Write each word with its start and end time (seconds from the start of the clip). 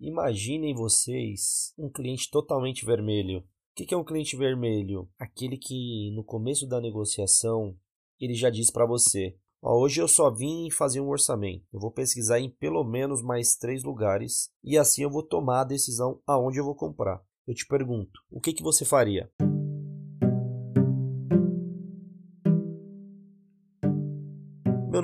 Imaginem 0.00 0.74
vocês 0.74 1.72
um 1.76 1.90
cliente 1.90 2.30
totalmente 2.30 2.84
vermelho. 2.84 3.40
O 3.40 3.44
que 3.74 3.92
é 3.92 3.96
um 3.96 4.04
cliente 4.04 4.36
vermelho? 4.36 5.08
Aquele 5.18 5.56
que 5.56 6.12
no 6.14 6.24
começo 6.24 6.66
da 6.66 6.80
negociação 6.80 7.76
ele 8.20 8.34
já 8.34 8.50
diz 8.50 8.70
para 8.70 8.86
você: 8.86 9.36
hoje 9.60 10.00
eu 10.00 10.08
só 10.08 10.30
vim 10.30 10.70
fazer 10.70 11.00
um 11.00 11.08
orçamento. 11.08 11.64
Eu 11.72 11.80
vou 11.80 11.90
pesquisar 11.90 12.38
em 12.40 12.50
pelo 12.50 12.84
menos 12.84 13.22
mais 13.22 13.56
três 13.56 13.82
lugares 13.82 14.50
e 14.62 14.78
assim 14.78 15.02
eu 15.02 15.10
vou 15.10 15.22
tomar 15.22 15.62
a 15.62 15.64
decisão 15.64 16.20
aonde 16.26 16.58
eu 16.58 16.64
vou 16.64 16.74
comprar. 16.74 17.20
Eu 17.46 17.54
te 17.54 17.66
pergunto, 17.66 18.20
o 18.30 18.40
que, 18.40 18.52
que 18.52 18.62
você 18.62 18.84
faria? 18.84 19.30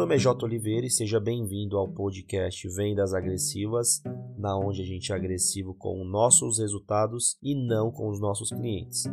Nome 0.04 0.16
é 0.16 0.18
J. 0.18 0.44
Oliveira 0.44 0.86
e 0.86 0.90
seja 0.90 1.18
bem-vindo 1.18 1.78
ao 1.78 1.88
podcast 1.88 2.68
Vendas 2.68 3.14
Agressivas, 3.14 4.02
na 4.36 4.54
onde 4.54 4.82
a 4.82 4.84
gente 4.84 5.10
é 5.10 5.14
agressivo 5.14 5.72
com 5.72 6.04
nossos 6.04 6.58
resultados 6.58 7.38
e 7.42 7.54
não 7.54 7.90
com 7.90 8.10
os 8.10 8.20
nossos 8.20 8.50
clientes. 8.50 9.04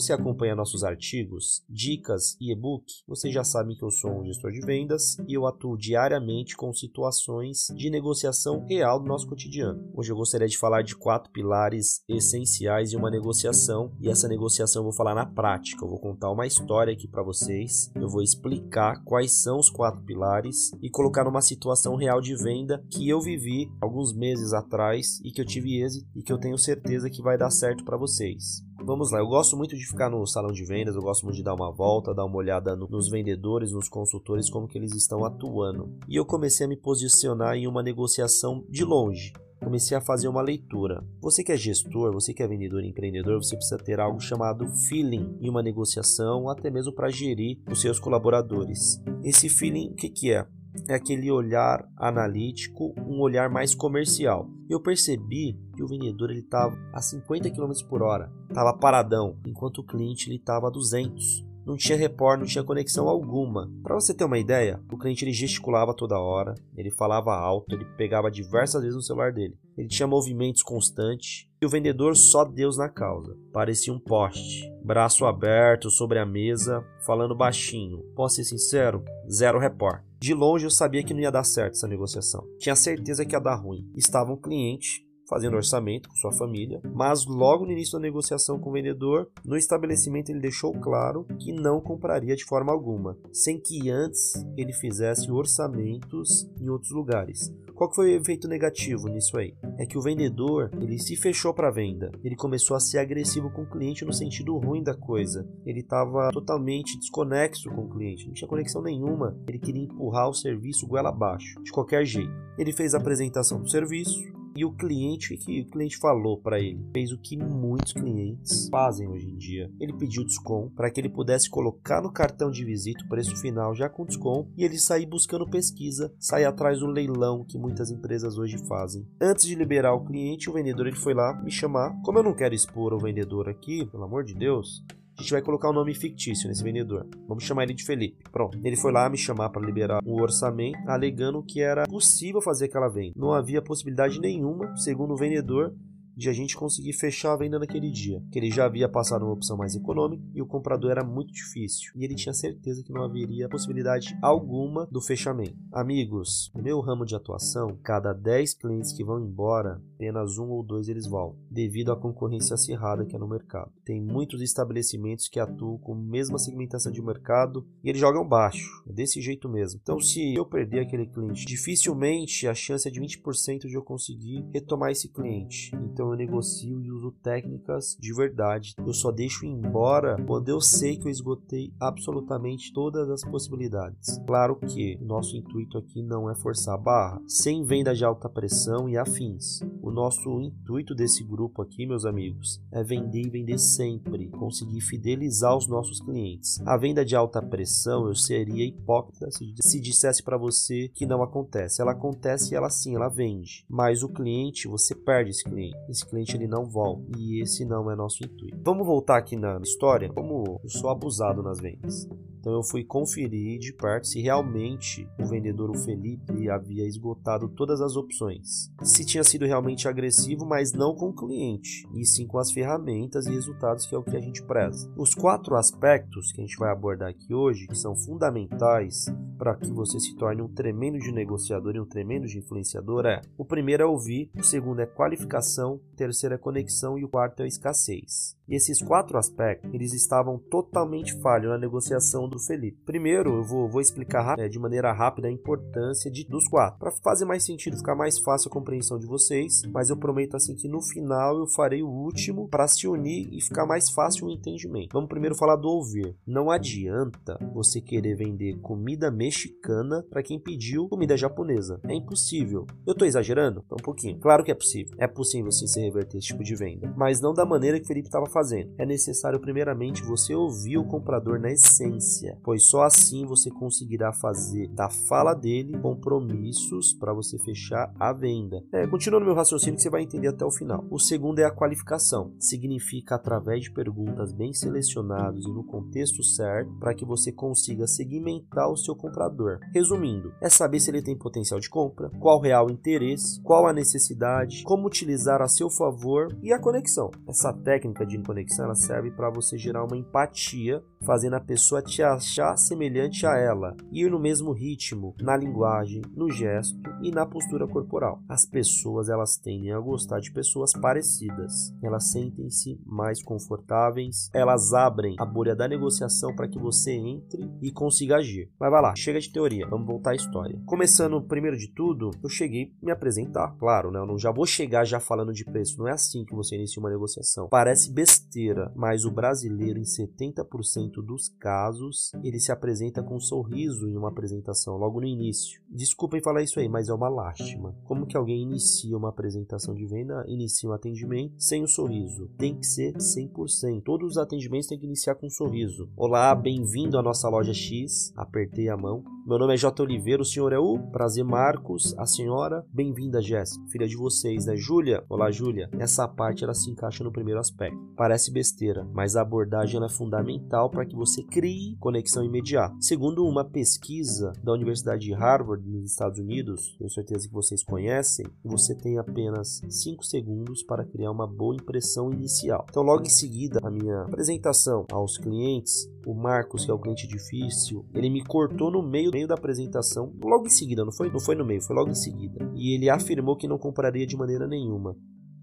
Você 0.00 0.12
acompanha 0.12 0.54
nossos 0.54 0.84
artigos, 0.84 1.64
dicas 1.68 2.36
e 2.40 2.52
e-book, 2.52 2.84
vocês 3.06 3.34
já 3.34 3.42
sabem 3.42 3.76
que 3.76 3.82
eu 3.82 3.90
sou 3.90 4.20
um 4.20 4.24
gestor 4.24 4.52
de 4.52 4.60
vendas 4.60 5.16
e 5.26 5.34
eu 5.34 5.44
atuo 5.44 5.76
diariamente 5.76 6.56
com 6.56 6.72
situações 6.72 7.66
de 7.74 7.90
negociação 7.90 8.64
real 8.64 9.00
do 9.00 9.06
nosso 9.08 9.26
cotidiano. 9.26 9.90
Hoje 9.92 10.12
eu 10.12 10.16
gostaria 10.16 10.46
de 10.46 10.56
falar 10.56 10.82
de 10.82 10.94
quatro 10.94 11.32
pilares 11.32 12.04
essenciais 12.08 12.90
de 12.90 12.96
uma 12.96 13.10
negociação 13.10 13.90
e 14.00 14.08
essa 14.08 14.28
negociação 14.28 14.80
eu 14.80 14.84
vou 14.84 14.92
falar 14.92 15.16
na 15.16 15.26
prática. 15.26 15.84
Eu 15.84 15.88
vou 15.88 15.98
contar 15.98 16.30
uma 16.30 16.46
história 16.46 16.92
aqui 16.92 17.08
para 17.08 17.24
vocês, 17.24 17.90
eu 17.96 18.08
vou 18.08 18.22
explicar 18.22 19.02
quais 19.04 19.42
são 19.42 19.58
os 19.58 19.68
quatro 19.68 20.00
pilares 20.02 20.70
e 20.80 20.88
colocar 20.88 21.24
numa 21.24 21.42
situação 21.42 21.96
real 21.96 22.20
de 22.20 22.36
venda 22.36 22.84
que 22.88 23.08
eu 23.08 23.20
vivi 23.20 23.68
alguns 23.80 24.14
meses 24.14 24.52
atrás 24.52 25.20
e 25.24 25.32
que 25.32 25.40
eu 25.40 25.46
tive 25.46 25.82
êxito 25.82 26.08
e 26.14 26.22
que 26.22 26.32
eu 26.32 26.38
tenho 26.38 26.56
certeza 26.56 27.10
que 27.10 27.20
vai 27.20 27.36
dar 27.36 27.50
certo 27.50 27.84
para 27.84 27.96
vocês. 27.96 28.67
Vamos 28.88 29.12
lá, 29.12 29.18
eu 29.18 29.26
gosto 29.26 29.54
muito 29.54 29.76
de 29.76 29.86
ficar 29.86 30.08
no 30.08 30.26
salão 30.26 30.50
de 30.50 30.64
vendas, 30.64 30.94
eu 30.94 31.02
gosto 31.02 31.22
muito 31.24 31.36
de 31.36 31.42
dar 31.42 31.52
uma 31.52 31.70
volta, 31.70 32.14
dar 32.14 32.24
uma 32.24 32.38
olhada 32.38 32.74
no, 32.74 32.88
nos 32.88 33.10
vendedores, 33.10 33.70
nos 33.70 33.86
consultores, 33.86 34.48
como 34.48 34.66
que 34.66 34.78
eles 34.78 34.94
estão 34.94 35.26
atuando. 35.26 35.92
E 36.08 36.16
eu 36.16 36.24
comecei 36.24 36.64
a 36.64 36.68
me 36.70 36.74
posicionar 36.74 37.54
em 37.54 37.66
uma 37.66 37.82
negociação 37.82 38.64
de 38.66 38.86
longe. 38.86 39.34
Comecei 39.62 39.94
a 39.94 40.00
fazer 40.00 40.26
uma 40.26 40.40
leitura. 40.40 41.04
Você 41.20 41.44
que 41.44 41.52
é 41.52 41.56
gestor, 41.58 42.14
você 42.14 42.32
que 42.32 42.42
é 42.42 42.48
vendedor 42.48 42.82
empreendedor, 42.82 43.44
você 43.44 43.56
precisa 43.56 43.76
ter 43.76 44.00
algo 44.00 44.20
chamado 44.20 44.66
feeling 44.88 45.36
em 45.38 45.50
uma 45.50 45.62
negociação, 45.62 46.48
até 46.48 46.70
mesmo 46.70 46.94
para 46.94 47.10
gerir 47.10 47.58
os 47.70 47.82
seus 47.82 48.00
colaboradores. 48.00 48.98
Esse 49.22 49.50
feeling, 49.50 49.90
o 49.90 49.96
que, 49.96 50.08
que 50.08 50.32
é? 50.32 50.46
É 50.88 50.94
aquele 50.94 51.30
olhar 51.30 51.88
analítico, 51.96 52.94
um 52.98 53.20
olhar 53.20 53.48
mais 53.50 53.74
comercial. 53.74 54.48
Eu 54.68 54.80
percebi 54.80 55.58
que 55.74 55.82
o 55.82 55.88
vendedor 55.88 56.30
ele 56.30 56.40
estava 56.40 56.76
a 56.92 57.00
50 57.00 57.50
km 57.50 57.72
por 57.88 58.02
hora, 58.02 58.32
estava 58.48 58.76
paradão, 58.76 59.36
enquanto 59.46 59.78
o 59.78 59.84
cliente 59.84 60.28
ele 60.28 60.36
estava 60.36 60.68
a 60.68 60.70
200 60.70 61.48
não 61.68 61.76
tinha 61.76 61.98
repórter, 61.98 62.40
não 62.40 62.46
tinha 62.46 62.64
conexão 62.64 63.06
alguma. 63.06 63.70
Para 63.82 63.94
você 63.94 64.14
ter 64.14 64.24
uma 64.24 64.38
ideia, 64.38 64.80
o 64.90 64.96
cliente 64.96 65.22
ele 65.22 65.34
gesticulava 65.34 65.92
toda 65.92 66.18
hora, 66.18 66.54
ele 66.74 66.90
falava 66.90 67.34
alto, 67.34 67.74
ele 67.74 67.84
pegava 67.98 68.30
diversas 68.30 68.80
vezes 68.80 68.96
no 68.96 69.02
celular 69.02 69.34
dele. 69.34 69.54
Ele 69.76 69.86
tinha 69.86 70.06
movimentos 70.06 70.62
constantes 70.62 71.46
e 71.60 71.66
o 71.66 71.68
vendedor 71.68 72.16
só 72.16 72.42
Deus 72.42 72.78
na 72.78 72.88
causa. 72.88 73.36
Parecia 73.52 73.92
um 73.92 74.00
poste, 74.00 74.72
braço 74.88 75.26
aberto 75.26 75.90
sobre 75.90 76.18
a 76.18 76.24
mesa, 76.24 76.82
falando 77.04 77.36
baixinho. 77.36 77.98
Posso 78.16 78.36
ser 78.36 78.44
sincero? 78.44 79.04
Zero 79.30 79.58
repórter. 79.58 80.02
De 80.18 80.32
longe 80.32 80.64
eu 80.64 80.70
sabia 80.70 81.02
que 81.02 81.12
não 81.12 81.20
ia 81.20 81.30
dar 81.30 81.44
certo 81.44 81.74
essa 81.74 81.86
negociação. 81.86 82.42
Tinha 82.58 82.74
certeza 82.74 83.22
que 83.22 83.36
ia 83.36 83.38
dar 83.38 83.56
ruim. 83.56 83.86
Estava 83.94 84.32
um 84.32 84.36
cliente 84.36 85.06
fazendo 85.28 85.56
orçamento 85.56 86.08
com 86.08 86.16
sua 86.16 86.32
família, 86.32 86.80
mas 86.94 87.26
logo 87.26 87.66
no 87.66 87.72
início 87.72 87.98
da 87.98 88.02
negociação 88.02 88.58
com 88.58 88.70
o 88.70 88.72
vendedor, 88.72 89.28
no 89.44 89.58
estabelecimento 89.58 90.30
ele 90.30 90.40
deixou 90.40 90.72
claro 90.72 91.26
que 91.38 91.52
não 91.52 91.82
compraria 91.82 92.34
de 92.34 92.46
forma 92.46 92.72
alguma, 92.72 93.14
sem 93.30 93.60
que 93.60 93.90
antes 93.90 94.42
ele 94.56 94.72
fizesse 94.72 95.30
orçamentos 95.30 96.48
em 96.58 96.70
outros 96.70 96.92
lugares. 96.92 97.52
Qual 97.78 97.88
que 97.88 97.94
foi 97.94 98.12
o 98.12 98.20
efeito 98.20 98.48
negativo 98.48 99.06
nisso 99.06 99.38
aí? 99.38 99.54
É 99.78 99.86
que 99.86 99.96
o 99.96 100.02
vendedor, 100.02 100.68
ele 100.80 100.98
se 100.98 101.14
fechou 101.14 101.54
para 101.54 101.70
venda. 101.70 102.10
Ele 102.24 102.34
começou 102.34 102.76
a 102.76 102.80
ser 102.80 102.98
agressivo 102.98 103.52
com 103.52 103.62
o 103.62 103.70
cliente 103.70 104.04
no 104.04 104.12
sentido 104.12 104.58
ruim 104.58 104.82
da 104.82 104.96
coisa. 104.96 105.48
Ele 105.64 105.78
estava 105.78 106.28
totalmente 106.32 106.98
desconexo 106.98 107.70
com 107.70 107.82
o 107.82 107.88
cliente, 107.88 108.26
não 108.26 108.34
tinha 108.34 108.48
conexão 108.48 108.82
nenhuma. 108.82 109.38
Ele 109.46 109.60
queria 109.60 109.84
empurrar 109.84 110.28
o 110.28 110.34
serviço 110.34 110.88
goela 110.88 111.10
abaixo, 111.10 111.62
de 111.62 111.70
qualquer 111.70 112.04
jeito. 112.04 112.32
Ele 112.58 112.72
fez 112.72 112.94
a 112.94 112.98
apresentação 112.98 113.60
do 113.62 113.70
serviço, 113.70 114.18
e 114.58 114.64
o 114.64 114.72
cliente, 114.72 115.34
o 115.34 115.38
que 115.38 115.60
o 115.60 115.70
cliente 115.70 115.96
falou 115.98 116.36
para 116.36 116.58
ele? 116.58 116.84
Fez 116.92 117.12
o 117.12 117.18
que 117.18 117.36
muitos 117.36 117.92
clientes 117.92 118.68
fazem 118.68 119.06
hoje 119.06 119.30
em 119.30 119.36
dia. 119.36 119.70
Ele 119.78 119.92
pediu 119.92 120.24
desconto 120.24 120.74
para 120.74 120.90
que 120.90 121.00
ele 121.00 121.08
pudesse 121.08 121.48
colocar 121.48 122.02
no 122.02 122.10
cartão 122.10 122.50
de 122.50 122.64
visita 122.64 123.04
o 123.04 123.08
preço 123.08 123.36
final 123.36 123.72
já 123.72 123.88
com 123.88 124.04
desconto 124.04 124.50
e 124.56 124.64
ele 124.64 124.76
sair 124.76 125.06
buscando 125.06 125.48
pesquisa, 125.48 126.12
sair 126.18 126.44
atrás 126.44 126.80
do 126.80 126.88
leilão 126.88 127.44
que 127.44 127.56
muitas 127.56 127.92
empresas 127.92 128.36
hoje 128.36 128.58
fazem. 128.66 129.06
Antes 129.20 129.44
de 129.44 129.54
liberar 129.54 129.94
o 129.94 130.04
cliente, 130.04 130.50
o 130.50 130.52
vendedor 130.52 130.88
ele 130.88 130.96
foi 130.96 131.14
lá 131.14 131.40
me 131.40 131.52
chamar. 131.52 131.94
Como 132.02 132.18
eu 132.18 132.24
não 132.24 132.34
quero 132.34 132.52
expor 132.52 132.92
o 132.92 132.98
vendedor 132.98 133.48
aqui, 133.48 133.86
pelo 133.86 134.02
amor 134.02 134.24
de 134.24 134.34
Deus, 134.34 134.84
a 135.18 135.22
gente 135.22 135.32
vai 135.32 135.42
colocar 135.42 135.68
um 135.68 135.72
nome 135.72 135.92
fictício 135.94 136.48
nesse 136.48 136.62
vendedor. 136.62 137.04
Vamos 137.26 137.42
chamar 137.42 137.64
ele 137.64 137.74
de 137.74 137.84
Felipe. 137.84 138.22
Pronto. 138.30 138.56
Ele 138.62 138.76
foi 138.76 138.92
lá 138.92 139.10
me 139.10 139.18
chamar 139.18 139.50
para 139.50 139.66
liberar 139.66 140.00
o 140.04 140.22
orçamento, 140.22 140.78
alegando 140.86 141.42
que 141.42 141.60
era 141.60 141.88
possível 141.88 142.40
fazer 142.40 142.66
aquela 142.66 142.88
venda. 142.88 143.14
Não 143.16 143.32
havia 143.32 143.60
possibilidade 143.60 144.20
nenhuma, 144.20 144.76
segundo 144.76 145.14
o 145.14 145.16
vendedor, 145.16 145.74
de 146.18 146.28
a 146.28 146.32
gente 146.32 146.56
conseguir 146.56 146.92
fechar 146.94 147.32
a 147.32 147.36
venda 147.36 147.60
naquele 147.60 147.92
dia, 147.92 148.20
que 148.32 148.38
ele 148.40 148.50
já 148.50 148.64
havia 148.64 148.88
passado 148.88 149.24
uma 149.24 149.32
opção 149.32 149.56
mais 149.56 149.76
econômica 149.76 150.24
e 150.34 150.42
o 150.42 150.46
comprador 150.46 150.90
era 150.90 151.04
muito 151.04 151.32
difícil, 151.32 151.92
e 151.94 152.04
ele 152.04 152.16
tinha 152.16 152.34
certeza 152.34 152.82
que 152.82 152.92
não 152.92 153.04
haveria 153.04 153.48
possibilidade 153.48 154.18
alguma 154.20 154.84
do 154.90 155.00
fechamento. 155.00 155.56
Amigos, 155.72 156.50
no 156.52 156.60
meu 156.60 156.80
ramo 156.80 157.06
de 157.06 157.14
atuação, 157.14 157.78
cada 157.84 158.12
10 158.12 158.54
clientes 158.54 158.92
que 158.92 159.04
vão 159.04 159.20
embora, 159.20 159.80
apenas 159.94 160.38
um 160.38 160.48
ou 160.48 160.64
dois 160.64 160.88
eles 160.88 161.06
voltam, 161.06 161.38
devido 161.48 161.92
à 161.92 161.96
concorrência 161.96 162.54
acirrada 162.54 163.06
que 163.06 163.14
é 163.14 163.18
no 163.18 163.28
mercado. 163.28 163.70
Tem 163.84 164.02
muitos 164.02 164.42
estabelecimentos 164.42 165.28
que 165.28 165.38
atuam 165.38 165.78
com 165.78 165.94
a 165.94 165.96
mesma 165.98 166.38
segmentação 166.38 166.90
de 166.90 167.00
mercado 167.00 167.64
e 167.84 167.88
eles 167.88 168.00
jogam 168.00 168.26
baixo, 168.26 168.82
é 168.88 168.92
desse 168.92 169.20
jeito 169.22 169.48
mesmo. 169.48 169.78
Então, 169.80 170.00
se 170.00 170.34
eu 170.34 170.44
perder 170.44 170.80
aquele 170.80 171.06
cliente, 171.06 171.46
dificilmente 171.46 172.48
a 172.48 172.54
chance 172.54 172.88
é 172.88 172.90
de 172.90 173.00
20% 173.00 173.68
de 173.68 173.74
eu 173.74 173.82
conseguir 173.82 174.44
retomar 174.52 174.90
esse 174.90 175.08
cliente. 175.08 175.70
Então, 175.76 176.07
eu 176.12 176.16
negocio 176.16 176.80
e 176.80 176.90
uso 176.90 177.12
técnicas 177.22 177.96
de 178.00 178.12
verdade. 178.14 178.74
Eu 178.78 178.92
só 178.92 179.10
deixo 179.10 179.46
embora 179.46 180.16
quando 180.26 180.48
eu 180.48 180.60
sei 180.60 180.96
que 180.96 181.06
eu 181.06 181.10
esgotei 181.10 181.72
absolutamente 181.80 182.72
todas 182.72 183.08
as 183.10 183.22
possibilidades. 183.24 184.18
Claro 184.26 184.56
que 184.56 184.98
nosso 185.00 185.36
intuito 185.36 185.78
aqui 185.78 186.02
não 186.02 186.30
é 186.30 186.34
forçar 186.34 186.74
a 186.74 186.78
barra, 186.78 187.20
sem 187.26 187.64
venda 187.64 187.94
de 187.94 188.04
alta 188.04 188.28
pressão 188.28 188.88
e 188.88 188.96
afins. 188.96 189.60
O 189.82 189.90
nosso 189.90 190.40
intuito 190.40 190.94
desse 190.94 191.24
grupo 191.24 191.62
aqui, 191.62 191.86
meus 191.86 192.04
amigos, 192.04 192.60
é 192.70 192.82
vender 192.82 193.26
e 193.26 193.30
vender 193.30 193.58
sempre, 193.58 194.28
conseguir 194.28 194.80
fidelizar 194.80 195.56
os 195.56 195.66
nossos 195.66 196.00
clientes. 196.00 196.60
A 196.66 196.76
venda 196.76 197.04
de 197.04 197.16
alta 197.16 197.40
pressão, 197.42 198.06
eu 198.06 198.14
seria 198.14 198.64
hipócrita 198.64 199.28
se 199.30 199.80
dissesse 199.80 200.22
para 200.22 200.36
você 200.36 200.88
que 200.94 201.06
não 201.06 201.22
acontece. 201.22 201.80
Ela 201.80 201.92
acontece 201.92 202.52
e 202.52 202.56
ela 202.56 202.70
sim, 202.70 202.94
ela 202.94 203.08
vende. 203.08 203.64
Mas 203.68 204.02
o 204.02 204.08
cliente, 204.08 204.68
você 204.68 204.94
perde 204.94 205.30
esse 205.30 205.44
cliente 205.44 205.76
esse 205.98 206.06
cliente 206.06 206.36
ele 206.36 206.46
não 206.46 206.64
volta. 206.64 207.02
E 207.18 207.42
esse 207.42 207.64
não 207.64 207.90
é 207.90 207.96
nosso 207.96 208.24
intuito. 208.24 208.56
Vamos 208.62 208.86
voltar 208.86 209.18
aqui 209.18 209.36
na 209.36 209.58
história. 209.58 210.08
Como 210.08 210.60
eu 210.62 210.70
sou 210.70 210.90
abusado 210.90 211.42
nas 211.42 211.60
vendas. 211.60 212.08
Então 212.40 212.52
eu 212.52 212.62
fui 212.62 212.84
conferir 212.84 213.58
de 213.58 213.72
perto 213.72 214.06
se 214.06 214.20
realmente 214.20 215.08
o 215.18 215.26
vendedor, 215.26 215.70
o 215.70 215.78
Felipe, 215.78 216.48
havia 216.48 216.86
esgotado 216.86 217.48
todas 217.48 217.80
as 217.80 217.96
opções. 217.96 218.72
Se 218.82 219.04
tinha 219.04 219.24
sido 219.24 219.46
realmente 219.46 219.88
agressivo, 219.88 220.46
mas 220.46 220.72
não 220.72 220.94
com 220.94 221.08
o 221.08 221.14
cliente, 221.14 221.86
e 221.94 222.04
sim 222.04 222.26
com 222.26 222.38
as 222.38 222.50
ferramentas 222.50 223.26
e 223.26 223.30
resultados 223.30 223.86
que 223.86 223.94
é 223.94 223.98
o 223.98 224.02
que 224.02 224.16
a 224.16 224.20
gente 224.20 224.42
preza. 224.42 224.90
Os 224.96 225.14
quatro 225.14 225.56
aspectos 225.56 226.32
que 226.32 226.40
a 226.40 226.44
gente 226.44 226.58
vai 226.58 226.70
abordar 226.70 227.10
aqui 227.10 227.34
hoje, 227.34 227.66
que 227.66 227.76
são 227.76 227.94
fundamentais 227.94 229.06
para 229.38 229.54
que 229.54 229.70
você 229.70 230.00
se 230.00 230.16
torne 230.16 230.42
um 230.42 230.48
tremendo 230.48 230.98
de 230.98 231.12
negociador 231.12 231.76
e 231.76 231.80
um 231.80 231.86
tremendo 231.86 232.26
de 232.26 232.38
influenciador 232.38 233.06
é: 233.06 233.20
o 233.36 233.44
primeiro 233.44 233.82
é 233.82 233.86
ouvir, 233.86 234.30
o 234.36 234.42
segundo 234.42 234.80
é 234.80 234.86
qualificação, 234.86 235.74
o 235.74 235.96
terceiro 235.96 236.34
é 236.34 236.38
conexão 236.38 236.98
e 236.98 237.04
o 237.04 237.08
quarto 237.08 237.42
é 237.42 237.46
escassez. 237.46 238.36
E 238.48 238.54
esses 238.54 238.82
quatro 238.82 239.18
aspectos, 239.18 239.72
eles 239.72 239.92
estavam 239.92 240.38
totalmente 240.38 241.14
falhos 241.20 241.50
na 241.50 241.58
negociação 241.58 242.27
do 242.28 242.38
Felipe. 242.38 242.78
Primeiro, 242.84 243.36
eu 243.36 243.44
vou, 243.44 243.68
vou 243.68 243.80
explicar 243.80 244.38
é, 244.38 244.48
de 244.48 244.58
maneira 244.58 244.92
rápida 244.92 245.28
a 245.28 245.32
importância 245.32 246.10
de, 246.10 246.24
dos 246.24 246.48
quatro, 246.48 246.78
para 246.78 246.90
fazer 246.90 247.24
mais 247.24 247.44
sentido, 247.44 247.76
ficar 247.76 247.94
mais 247.94 248.18
fácil 248.18 248.48
a 248.48 248.52
compreensão 248.52 248.98
de 248.98 249.06
vocês, 249.06 249.62
mas 249.72 249.90
eu 249.90 249.96
prometo 249.96 250.36
assim 250.36 250.54
que 250.54 250.68
no 250.68 250.82
final 250.82 251.38
eu 251.38 251.46
farei 251.46 251.82
o 251.82 251.88
último 251.88 252.48
para 252.48 252.66
se 252.66 252.86
unir 252.86 253.28
e 253.32 253.40
ficar 253.40 253.66
mais 253.66 253.90
fácil 253.90 254.26
o 254.26 254.30
entendimento. 254.30 254.92
Vamos 254.92 255.08
primeiro 255.08 255.34
falar 255.34 255.56
do 255.56 255.68
ouvir. 255.68 256.16
Não 256.26 256.50
adianta 256.50 257.38
você 257.52 257.80
querer 257.80 258.16
vender 258.16 258.58
comida 258.60 259.10
mexicana 259.10 260.04
para 260.10 260.22
quem 260.22 260.40
pediu 260.40 260.88
comida 260.88 261.16
japonesa. 261.16 261.80
É 261.84 261.94
impossível. 261.94 262.66
Eu 262.86 262.92
estou 262.92 263.06
exagerando? 263.06 263.64
Um 263.70 263.76
pouquinho. 263.76 264.18
Claro 264.18 264.44
que 264.44 264.50
é 264.50 264.54
possível. 264.54 264.94
É 264.98 265.06
possível 265.06 265.50
sim 265.50 265.66
se 265.66 265.80
reverter 265.80 266.18
esse 266.18 266.28
tipo 266.28 266.42
de 266.42 266.54
venda, 266.54 266.92
mas 266.96 267.20
não 267.20 267.32
da 267.32 267.44
maneira 267.44 267.78
que 267.78 267.86
Felipe 267.86 268.08
estava 268.08 268.26
fazendo. 268.26 268.72
É 268.78 268.86
necessário 268.86 269.40
primeiramente 269.40 270.02
você 270.02 270.34
ouvir 270.34 270.78
o 270.78 270.84
comprador 270.84 271.38
na 271.38 271.50
essência, 271.50 272.17
pois 272.42 272.68
só 272.68 272.82
assim 272.82 273.24
você 273.24 273.50
conseguirá 273.50 274.12
fazer 274.12 274.68
da 274.68 274.88
fala 274.88 275.34
dele 275.34 275.78
compromissos 275.78 276.92
para 276.94 277.12
você 277.12 277.38
fechar 277.38 277.92
a 277.98 278.12
venda. 278.12 278.62
É, 278.72 278.86
continua 278.86 279.20
no 279.20 279.26
meu 279.26 279.34
raciocínio 279.34 279.76
que 279.76 279.82
você 279.82 279.90
vai 279.90 280.02
entender 280.02 280.28
até 280.28 280.44
o 280.44 280.50
final. 280.50 280.84
O 280.90 280.98
segundo 280.98 281.38
é 281.38 281.44
a 281.44 281.50
qualificação. 281.50 282.32
Significa 282.38 283.14
através 283.14 283.64
de 283.64 283.72
perguntas 283.72 284.32
bem 284.32 284.52
selecionadas 284.52 285.44
e 285.44 285.52
no 285.52 285.64
contexto 285.64 286.22
certo 286.22 286.72
para 286.78 286.94
que 286.94 287.04
você 287.04 287.32
consiga 287.32 287.86
segmentar 287.86 288.70
o 288.70 288.76
seu 288.76 288.94
comprador. 288.94 289.58
Resumindo, 289.72 290.32
é 290.40 290.48
saber 290.48 290.80
se 290.80 290.90
ele 290.90 291.02
tem 291.02 291.16
potencial 291.16 291.60
de 291.60 291.70
compra, 291.70 292.10
qual 292.20 292.40
real 292.40 292.70
interesse, 292.70 293.40
qual 293.42 293.66
a 293.66 293.72
necessidade, 293.72 294.62
como 294.64 294.86
utilizar 294.86 295.40
a 295.42 295.48
seu 295.48 295.70
favor 295.70 296.36
e 296.42 296.52
a 296.52 296.58
conexão. 296.58 297.10
Essa 297.26 297.52
técnica 297.52 298.04
de 298.04 298.18
conexão 298.18 298.74
serve 298.74 299.10
para 299.10 299.30
você 299.30 299.56
gerar 299.56 299.84
uma 299.84 299.96
empatia, 299.96 300.82
fazendo 301.04 301.34
a 301.34 301.40
pessoa 301.40 301.82
te 301.82 302.02
achar 302.14 302.56
semelhante 302.56 303.26
a 303.26 303.36
ela, 303.36 303.76
ir 303.92 304.10
no 304.10 304.18
mesmo 304.18 304.52
ritmo, 304.52 305.14
na 305.20 305.36
linguagem, 305.36 306.02
no 306.14 306.30
gesto 306.30 306.78
e 307.02 307.10
na 307.10 307.24
postura 307.24 307.66
corporal. 307.66 308.22
As 308.28 308.44
pessoas 308.44 309.08
elas 309.08 309.36
tendem 309.36 309.72
a 309.72 309.80
gostar 309.80 310.20
de 310.20 310.32
pessoas 310.32 310.72
parecidas. 310.72 311.72
Elas 311.82 312.10
sentem-se 312.10 312.80
mais 312.84 313.22
confortáveis, 313.22 314.30
elas 314.32 314.72
abrem 314.72 315.16
a 315.18 315.24
bolha 315.24 315.54
da 315.54 315.68
negociação 315.68 316.34
para 316.34 316.48
que 316.48 316.58
você 316.58 316.92
entre 316.92 317.48
e 317.62 317.70
consiga 317.70 318.16
agir. 318.16 318.50
Mas 318.58 318.70
vai 318.70 318.82
lá, 318.82 318.94
chega 318.94 319.20
de 319.20 319.32
teoria, 319.32 319.66
vamos 319.66 319.86
voltar 319.86 320.10
à 320.10 320.14
história. 320.14 320.60
Começando 320.66 321.22
primeiro 321.22 321.56
de 321.56 321.68
tudo, 321.68 322.10
eu 322.22 322.28
cheguei 322.28 322.72
a 322.82 322.86
me 322.86 322.92
apresentar, 322.92 323.54
claro, 323.58 323.90
né? 323.90 323.98
Eu 323.98 324.06
não 324.06 324.18
já 324.18 324.30
vou 324.30 324.46
chegar 324.46 324.84
já 324.84 325.00
falando 325.00 325.32
de 325.32 325.44
preço, 325.44 325.78
não 325.78 325.88
é 325.88 325.92
assim 325.92 326.24
que 326.24 326.34
você 326.34 326.56
inicia 326.56 326.80
uma 326.80 326.90
negociação. 326.90 327.48
Parece 327.48 327.92
besteira, 327.92 328.72
mas 328.74 329.04
o 329.04 329.10
brasileiro 329.10 329.78
em 329.78 329.82
70% 329.82 331.02
dos 331.04 331.28
casos, 331.28 331.97
ele 332.22 332.38
se 332.38 332.52
apresenta 332.52 333.02
com 333.02 333.16
um 333.16 333.20
sorriso 333.20 333.88
em 333.88 333.96
uma 333.96 334.08
apresentação 334.08 334.76
logo 334.76 335.00
no 335.00 335.06
início. 335.06 335.60
Desculpem 335.68 336.22
falar 336.22 336.42
isso 336.42 336.60
aí, 336.60 336.68
mas 336.68 336.88
é 336.88 336.94
uma 336.94 337.08
lástima. 337.08 337.74
Como 337.84 338.06
que 338.06 338.16
alguém 338.16 338.42
inicia 338.42 338.96
uma 338.96 339.08
apresentação 339.08 339.74
de 339.74 339.86
venda, 339.86 340.24
inicia 340.26 340.68
um 340.68 340.72
atendimento 340.72 341.34
sem 341.38 341.60
o 341.60 341.64
um 341.64 341.68
sorriso? 341.68 342.28
Tem 342.38 342.54
que 342.54 342.66
ser 342.66 342.94
100%. 342.94 343.82
Todos 343.82 344.12
os 344.12 344.18
atendimentos 344.18 344.68
têm 344.68 344.78
que 344.78 344.86
iniciar 344.86 345.14
com 345.14 345.26
um 345.26 345.30
sorriso. 345.30 345.88
Olá, 345.96 346.34
bem-vindo 346.34 346.98
à 346.98 347.02
nossa 347.02 347.28
loja 347.28 347.52
X. 347.52 348.12
Apertei 348.16 348.68
a 348.68 348.76
mão. 348.76 349.02
Meu 349.28 349.38
nome 349.38 349.52
é 349.52 349.56
J. 349.58 349.82
Oliveira, 349.82 350.22
o 350.22 350.24
senhor 350.24 350.54
é 350.54 350.58
o? 350.58 350.78
Prazer, 350.90 351.22
Marcos. 351.22 351.94
A 351.98 352.06
senhora? 352.06 352.64
Bem-vinda, 352.72 353.20
Jéssica. 353.20 353.62
Filha 353.70 353.86
de 353.86 353.94
vocês, 353.94 354.46
né? 354.46 354.56
Júlia? 354.56 355.04
Olá, 355.06 355.30
Júlia. 355.30 355.68
Essa 355.78 356.08
parte 356.08 356.44
ela 356.44 356.54
se 356.54 356.70
encaixa 356.70 357.04
no 357.04 357.12
primeiro 357.12 357.38
aspecto. 357.38 357.78
Parece 357.94 358.32
besteira, 358.32 358.88
mas 358.90 359.16
a 359.16 359.20
abordagem 359.20 359.84
é 359.84 359.88
fundamental 359.90 360.70
para 360.70 360.86
que 360.86 360.96
você 360.96 361.22
crie 361.22 361.76
conexão 361.88 362.22
imediata. 362.22 362.76
Segundo 362.80 363.24
uma 363.24 363.42
pesquisa 363.42 364.34
da 364.44 364.52
Universidade 364.52 365.06
de 365.06 365.14
Harvard, 365.14 365.66
nos 365.66 365.90
Estados 365.90 366.18
Unidos, 366.18 366.76
tenho 366.76 366.90
certeza 366.90 367.26
que 367.26 367.32
vocês 367.32 367.64
conhecem, 367.64 368.26
você 368.44 368.74
tem 368.74 368.98
apenas 368.98 369.62
5 369.66 370.04
segundos 370.04 370.62
para 370.62 370.84
criar 370.84 371.10
uma 371.10 371.26
boa 371.26 371.54
impressão 371.54 372.12
inicial. 372.12 372.66
Então, 372.68 372.82
logo 372.82 373.04
em 373.04 373.08
seguida, 373.08 373.60
a 373.64 373.70
minha 373.70 374.02
apresentação 374.02 374.84
aos 374.92 375.16
clientes, 375.16 375.90
o 376.06 376.12
Marcos, 376.12 376.66
que 376.66 376.70
é 376.70 376.74
o 376.74 376.78
cliente 376.78 377.06
difícil, 377.06 377.86
ele 377.94 378.10
me 378.10 378.22
cortou 378.22 378.70
no 378.70 378.82
meio, 378.82 379.10
meio 379.10 379.26
da 379.26 379.34
apresentação, 379.34 380.12
logo 380.22 380.46
em 380.46 380.50
seguida, 380.50 380.84
não 380.84 380.92
foi, 380.92 381.10
não 381.10 381.20
foi 381.20 381.36
no 381.36 381.44
meio, 381.44 381.62
foi 381.62 381.74
logo 381.74 381.90
em 381.90 381.94
seguida. 381.94 382.52
E 382.54 382.74
ele 382.74 382.90
afirmou 382.90 383.34
que 383.34 383.48
não 383.48 383.56
compraria 383.56 384.06
de 384.06 384.16
maneira 384.16 384.46
nenhuma 384.46 384.94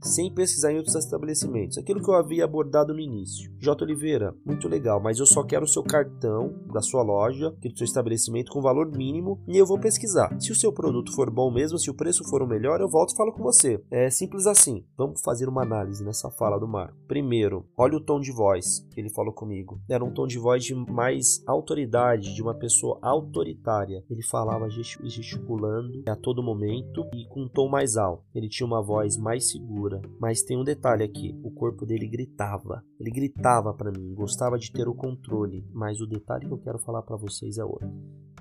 sem 0.06 0.31
pesquisar 0.31 0.72
em 0.72 0.78
outros 0.78 0.96
estabelecimentos. 0.96 1.78
Aquilo 1.78 2.02
que 2.02 2.10
eu 2.10 2.13
havia 2.13 2.46
abordado 2.46 2.94
no 2.94 3.00
início. 3.00 3.52
J. 3.60 3.84
Oliveira, 3.84 4.36
muito 4.46 4.68
legal, 4.68 5.02
mas 5.02 5.19
eu 5.19 5.25
só 5.25 5.44
quero 5.44 5.66
o 5.66 5.68
seu 5.68 5.84
cartão 5.84 6.54
da 6.72 6.81
sua 6.81 7.02
loja, 7.02 7.52
do 7.52 7.78
seu 7.78 7.86
estabelecimento 7.86 8.52
com 8.52 8.62
valor 8.62 8.92
mínimo 8.92 9.42
e 9.48 9.57
eu 9.57 9.66
vou 9.66 9.80
pesquisar. 9.80 10.36
Se 10.40 10.52
o 10.52 10.56
seu 10.56 10.72
produto 10.72 11.13
for 11.13 11.30
bom 11.30 11.52
mesmo, 11.52 11.80
se 11.80 11.90
o 11.90 11.94
preço 11.94 12.24
for 12.30 12.42
o 12.42 12.48
melhor, 12.48 12.80
eu 12.80 12.90
volto 12.90 13.13
e 13.13 13.18
falo 13.18 13.31
com 13.31 13.42
você. 13.42 13.81
É 13.90 14.10
simples 14.10 14.46
assim. 14.46 14.86
Vamos 14.98 15.22
fazer 15.22 15.50
uma 15.50 15.63
análise 15.63 16.04
nessa 16.04 16.30
fala 16.30 16.60
do 16.60 16.68
Marco. 16.68 16.98
Primeiro, 17.07 17.66
olha 17.78 17.98
o 17.98 18.02
tom 18.02 18.19
de 18.19 18.31
voz 18.31 18.86
que 18.92 19.00
ele 19.00 19.10
falou 19.10 19.34
comigo. 19.34 19.80
Era 19.90 20.04
um 20.04 20.13
tom 20.13 20.28
de 20.28 20.38
voz 20.38 20.63
de 20.63 20.75
mais 20.75 21.44
autoridade, 21.48 22.34
de 22.34 22.42
uma 22.42 22.54
pessoa 22.54 23.00
autoritária. 23.02 24.04
Ele 24.10 24.24
falava 24.24 24.69
gesticulando 24.69 26.04
a 26.07 26.16
todo 26.16 26.44
momento 26.44 27.06
e 27.13 27.25
com 27.28 27.44
um 27.44 27.50
tom 27.50 27.68
mais 27.68 27.98
alto. 27.98 28.24
Ele 28.34 28.50
tinha 28.50 28.68
uma 28.68 28.81
voz 28.81 29.18
mais 29.18 29.50
segura 29.50 29.94
mas 30.19 30.42
tem 30.42 30.57
um 30.57 30.63
detalhe 30.63 31.03
aqui: 31.03 31.38
o 31.44 31.51
corpo 31.51 31.86
dele 31.86 32.07
gritava. 32.07 32.83
Ele 33.00 33.12
gritava 33.12 33.74
para 33.74 33.92
mim, 33.92 34.13
gostava 34.13 34.57
de 34.57 34.71
ter 34.71 34.88
o 34.88 34.95
controle. 34.95 35.65
Mas 35.74 36.00
o 36.01 36.07
detalhe 36.07 36.47
que 36.47 36.53
eu 36.53 36.57
quero 36.57 36.80
falar 36.80 37.01
para 37.01 37.18
vocês 37.18 37.57
é 37.57 37.65
outro. 37.65 37.92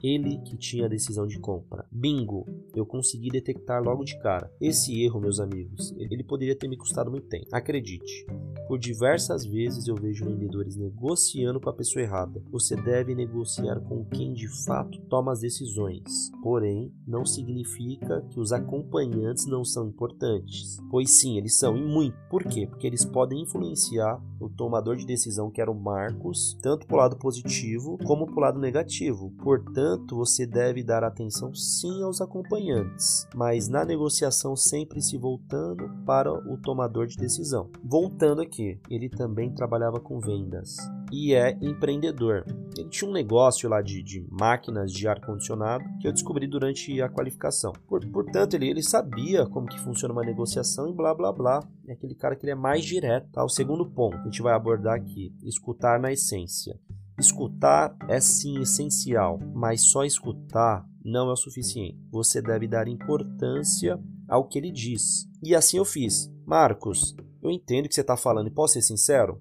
Ele 0.02 0.38
que 0.42 0.56
tinha 0.56 0.84
a 0.84 0.88
decisão 0.88 1.26
de 1.26 1.38
compra. 1.38 1.86
Bingo! 1.90 2.46
Eu 2.74 2.84
consegui 2.84 3.30
detectar 3.30 3.82
logo 3.82 4.04
de 4.04 4.18
cara. 4.20 4.52
Esse 4.60 5.02
erro, 5.02 5.20
meus 5.20 5.40
amigos, 5.40 5.92
ele 5.96 6.22
poderia 6.22 6.56
ter 6.56 6.68
me 6.68 6.76
custado 6.76 7.10
muito 7.10 7.26
tempo. 7.26 7.46
Acredite, 7.50 8.26
por 8.66 8.78
diversas 8.78 9.44
vezes 9.44 9.87
eu 9.87 9.94
vejo 9.94 10.25
vendedores 10.25 10.76
negociando 10.76 11.61
com 11.61 11.70
a 11.70 11.75
pessoa 11.75 12.02
errada. 12.02 12.43
Você 12.50 12.76
deve 12.76 13.14
negociar 13.14 13.81
com 13.81 14.05
quem 14.05 14.32
de 14.32 14.49
fato 14.64 15.00
toma 15.08 15.32
as 15.32 15.40
decisões. 15.40 16.31
Porém, 16.43 16.93
não 17.06 17.25
significa 17.25 18.22
que 18.31 18.40
os 18.40 18.52
acompanhantes 18.52 19.46
não 19.46 19.64
são 19.64 19.88
importantes. 19.88 20.78
Pois 20.90 21.20
sim, 21.20 21.37
eles 21.37 21.58
são 21.58 21.76
e 21.76 21.82
muito. 21.82 22.16
Por 22.31 22.44
quê? 22.44 22.66
Porque 22.66 22.87
eles 22.87 23.05
podem 23.05 23.43
influenciar 23.43 24.20
o 24.40 24.49
tomador 24.49 24.96
de 24.96 25.06
decisão, 25.06 25.50
que 25.50 25.61
era 25.61 25.70
o 25.70 25.81
Marcos, 25.81 26.58
tanto 26.62 26.87
para 26.87 26.96
o 26.96 26.99
lado 27.00 27.16
positivo 27.16 27.99
como 28.05 28.26
para 28.26 28.37
o 28.37 28.40
lado 28.40 28.58
negativo. 28.58 29.31
Portanto, 29.43 30.16
você 30.16 30.46
deve 30.46 30.82
dar 30.82 31.02
atenção 31.02 31.55
sim 31.55 32.02
aos 32.02 32.20
acompanhantes, 32.20 33.26
mas 33.34 33.69
na 33.69 33.84
negociação 33.84 34.56
sempre 34.56 35.00
se 35.00 35.16
voltando 35.16 35.88
para 36.05 36.32
o 36.32 36.58
tomador 36.58 37.06
de 37.06 37.16
decisão. 37.16 37.70
Voltando 37.82 38.43
aqui, 38.43 38.53
ele 38.90 39.08
também 39.08 39.52
trabalhava 39.54 40.00
com 40.00 40.18
vendas 40.18 40.76
e 41.12 41.32
é 41.32 41.56
empreendedor. 41.60 42.44
Ele 42.76 42.88
tinha 42.88 43.08
um 43.08 43.14
negócio 43.14 43.68
lá 43.68 43.80
de, 43.80 44.02
de 44.02 44.26
máquinas 44.30 44.92
de 44.92 45.06
ar-condicionado 45.06 45.84
que 46.00 46.08
eu 46.08 46.12
descobri 46.12 46.46
durante 46.46 47.00
a 47.00 47.08
qualificação. 47.08 47.72
Por, 47.86 48.04
portanto, 48.08 48.54
ele, 48.54 48.68
ele 48.68 48.82
sabia 48.82 49.46
como 49.46 49.66
que 49.66 49.78
funciona 49.80 50.12
uma 50.12 50.25
negociação 50.25 50.88
e 50.88 50.92
blá 50.92 51.14
blá 51.14 51.32
blá. 51.32 51.61
É 51.87 51.92
aquele 51.92 52.14
cara 52.14 52.34
que 52.34 52.44
ele 52.44 52.52
é 52.52 52.56
mais 52.56 52.84
direto. 52.84 53.30
Tá? 53.30 53.44
O 53.44 53.49
segundo 53.49 53.87
ponto 53.87 54.16
que 54.16 54.23
a 54.23 54.25
gente 54.25 54.42
vai 54.42 54.54
abordar 54.54 54.96
aqui: 54.96 55.32
escutar 55.44 56.00
na 56.00 56.12
essência. 56.12 56.78
Escutar 57.18 57.96
é 58.08 58.20
sim 58.20 58.61
essencial, 58.61 59.38
mas 59.54 59.82
só 59.82 60.04
escutar 60.04 60.84
não 61.04 61.28
é 61.28 61.32
o 61.32 61.37
suficiente. 61.37 61.96
Você 62.11 62.42
deve 62.42 62.66
dar 62.66 62.88
importância 62.88 64.00
ao 64.28 64.49
que 64.49 64.58
ele 64.58 64.73
diz. 64.73 65.28
E 65.42 65.54
assim 65.54 65.76
eu 65.76 65.84
fiz. 65.84 66.32
Marcos, 66.44 67.14
eu 67.44 67.50
entendo 67.50 67.86
o 67.86 67.88
que 67.88 67.94
você 67.94 68.00
está 68.00 68.16
falando 68.16 68.48
e 68.48 68.50
posso 68.50 68.74
ser 68.74 68.82
sincero? 68.82 69.40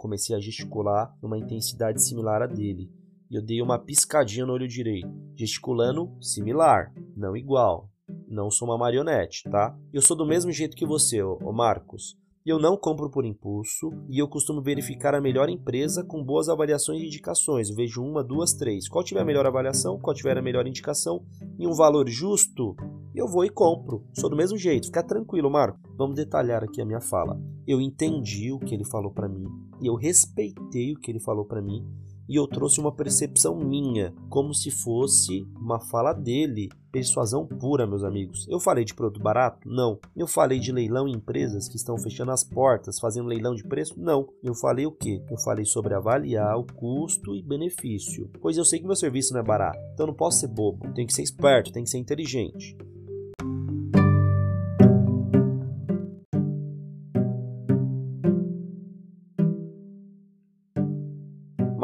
comecei 0.00 0.34
a 0.34 0.40
gesticular 0.40 1.14
numa 1.22 1.36
intensidade 1.36 2.02
similar 2.02 2.40
à 2.40 2.46
dele. 2.46 2.90
E 3.30 3.36
eu 3.36 3.44
dei 3.44 3.60
uma 3.60 3.78
piscadinha 3.78 4.46
no 4.46 4.54
olho 4.54 4.66
direito, 4.66 5.08
gesticulando 5.36 6.10
similar, 6.22 6.90
não 7.14 7.36
igual. 7.36 7.90
Não 8.26 8.50
sou 8.50 8.66
uma 8.66 8.78
marionete, 8.78 9.44
tá? 9.50 9.76
Eu 9.92 10.00
sou 10.00 10.16
do 10.16 10.26
mesmo 10.26 10.50
jeito 10.50 10.76
que 10.76 10.86
você, 10.86 11.22
ô 11.22 11.52
Marcos. 11.52 12.18
Eu 12.44 12.58
não 12.58 12.76
compro 12.76 13.10
por 13.10 13.26
impulso 13.26 13.92
e 14.08 14.18
eu 14.18 14.26
costumo 14.26 14.62
verificar 14.62 15.14
a 15.14 15.20
melhor 15.20 15.50
empresa 15.50 16.02
com 16.02 16.24
boas 16.24 16.48
avaliações 16.48 17.02
e 17.02 17.06
indicações. 17.06 17.68
Eu 17.68 17.76
vejo 17.76 18.02
uma, 18.02 18.24
duas, 18.24 18.54
três. 18.54 18.88
Qual 18.88 19.04
tiver 19.04 19.20
a 19.20 19.24
melhor 19.24 19.46
avaliação, 19.46 20.00
qual 20.00 20.16
tiver 20.16 20.38
a 20.38 20.42
melhor 20.42 20.66
indicação 20.66 21.22
e 21.58 21.66
um 21.66 21.74
valor 21.74 22.08
justo, 22.08 22.74
eu 23.20 23.28
vou 23.28 23.44
e 23.44 23.50
compro. 23.50 24.02
Sou 24.14 24.30
do 24.30 24.36
mesmo 24.36 24.56
jeito. 24.56 24.86
Fica 24.86 25.02
tranquilo, 25.02 25.50
Marco. 25.50 25.78
Vamos 25.96 26.16
detalhar 26.16 26.64
aqui 26.64 26.80
a 26.80 26.86
minha 26.86 27.00
fala. 27.00 27.40
Eu 27.66 27.80
entendi 27.80 28.50
o 28.50 28.58
que 28.58 28.74
ele 28.74 28.84
falou 28.84 29.10
para 29.10 29.28
mim 29.28 29.46
e 29.80 29.86
eu 29.86 29.94
respeitei 29.94 30.92
o 30.92 30.98
que 30.98 31.10
ele 31.10 31.20
falou 31.20 31.44
para 31.44 31.60
mim 31.60 31.86
e 32.30 32.36
eu 32.36 32.46
trouxe 32.46 32.78
uma 32.78 32.94
percepção 32.94 33.56
minha, 33.56 34.14
como 34.28 34.54
se 34.54 34.70
fosse 34.70 35.44
uma 35.56 35.80
fala 35.80 36.12
dele. 36.12 36.68
Persuasão 36.92 37.44
pura, 37.44 37.88
meus 37.88 38.04
amigos. 38.04 38.46
Eu 38.48 38.60
falei 38.60 38.84
de 38.84 38.94
produto 38.94 39.20
barato? 39.20 39.68
Não. 39.68 39.98
Eu 40.16 40.28
falei 40.28 40.60
de 40.60 40.70
leilão 40.70 41.08
em 41.08 41.16
empresas 41.16 41.68
que 41.68 41.74
estão 41.74 41.98
fechando 41.98 42.30
as 42.30 42.44
portas, 42.44 43.00
fazendo 43.00 43.28
leilão 43.28 43.52
de 43.52 43.64
preço? 43.64 43.94
Não. 43.98 44.28
Eu 44.44 44.54
falei 44.54 44.86
o 44.86 44.92
quê? 44.92 45.20
Eu 45.28 45.38
falei 45.38 45.64
sobre 45.64 45.92
avaliar 45.92 46.56
o 46.56 46.64
custo 46.64 47.34
e 47.34 47.42
benefício. 47.42 48.30
Pois 48.40 48.56
eu 48.56 48.64
sei 48.64 48.78
que 48.78 48.86
meu 48.86 48.96
serviço 48.96 49.32
não 49.32 49.40
é 49.40 49.44
barato, 49.44 49.78
então 49.92 50.06
não 50.06 50.14
posso 50.14 50.38
ser 50.38 50.48
bobo. 50.48 50.92
Tenho 50.94 51.08
que 51.08 51.14
ser 51.14 51.22
esperto, 51.22 51.72
tenho 51.72 51.84
que 51.84 51.90
ser 51.90 51.98
inteligente. 51.98 52.76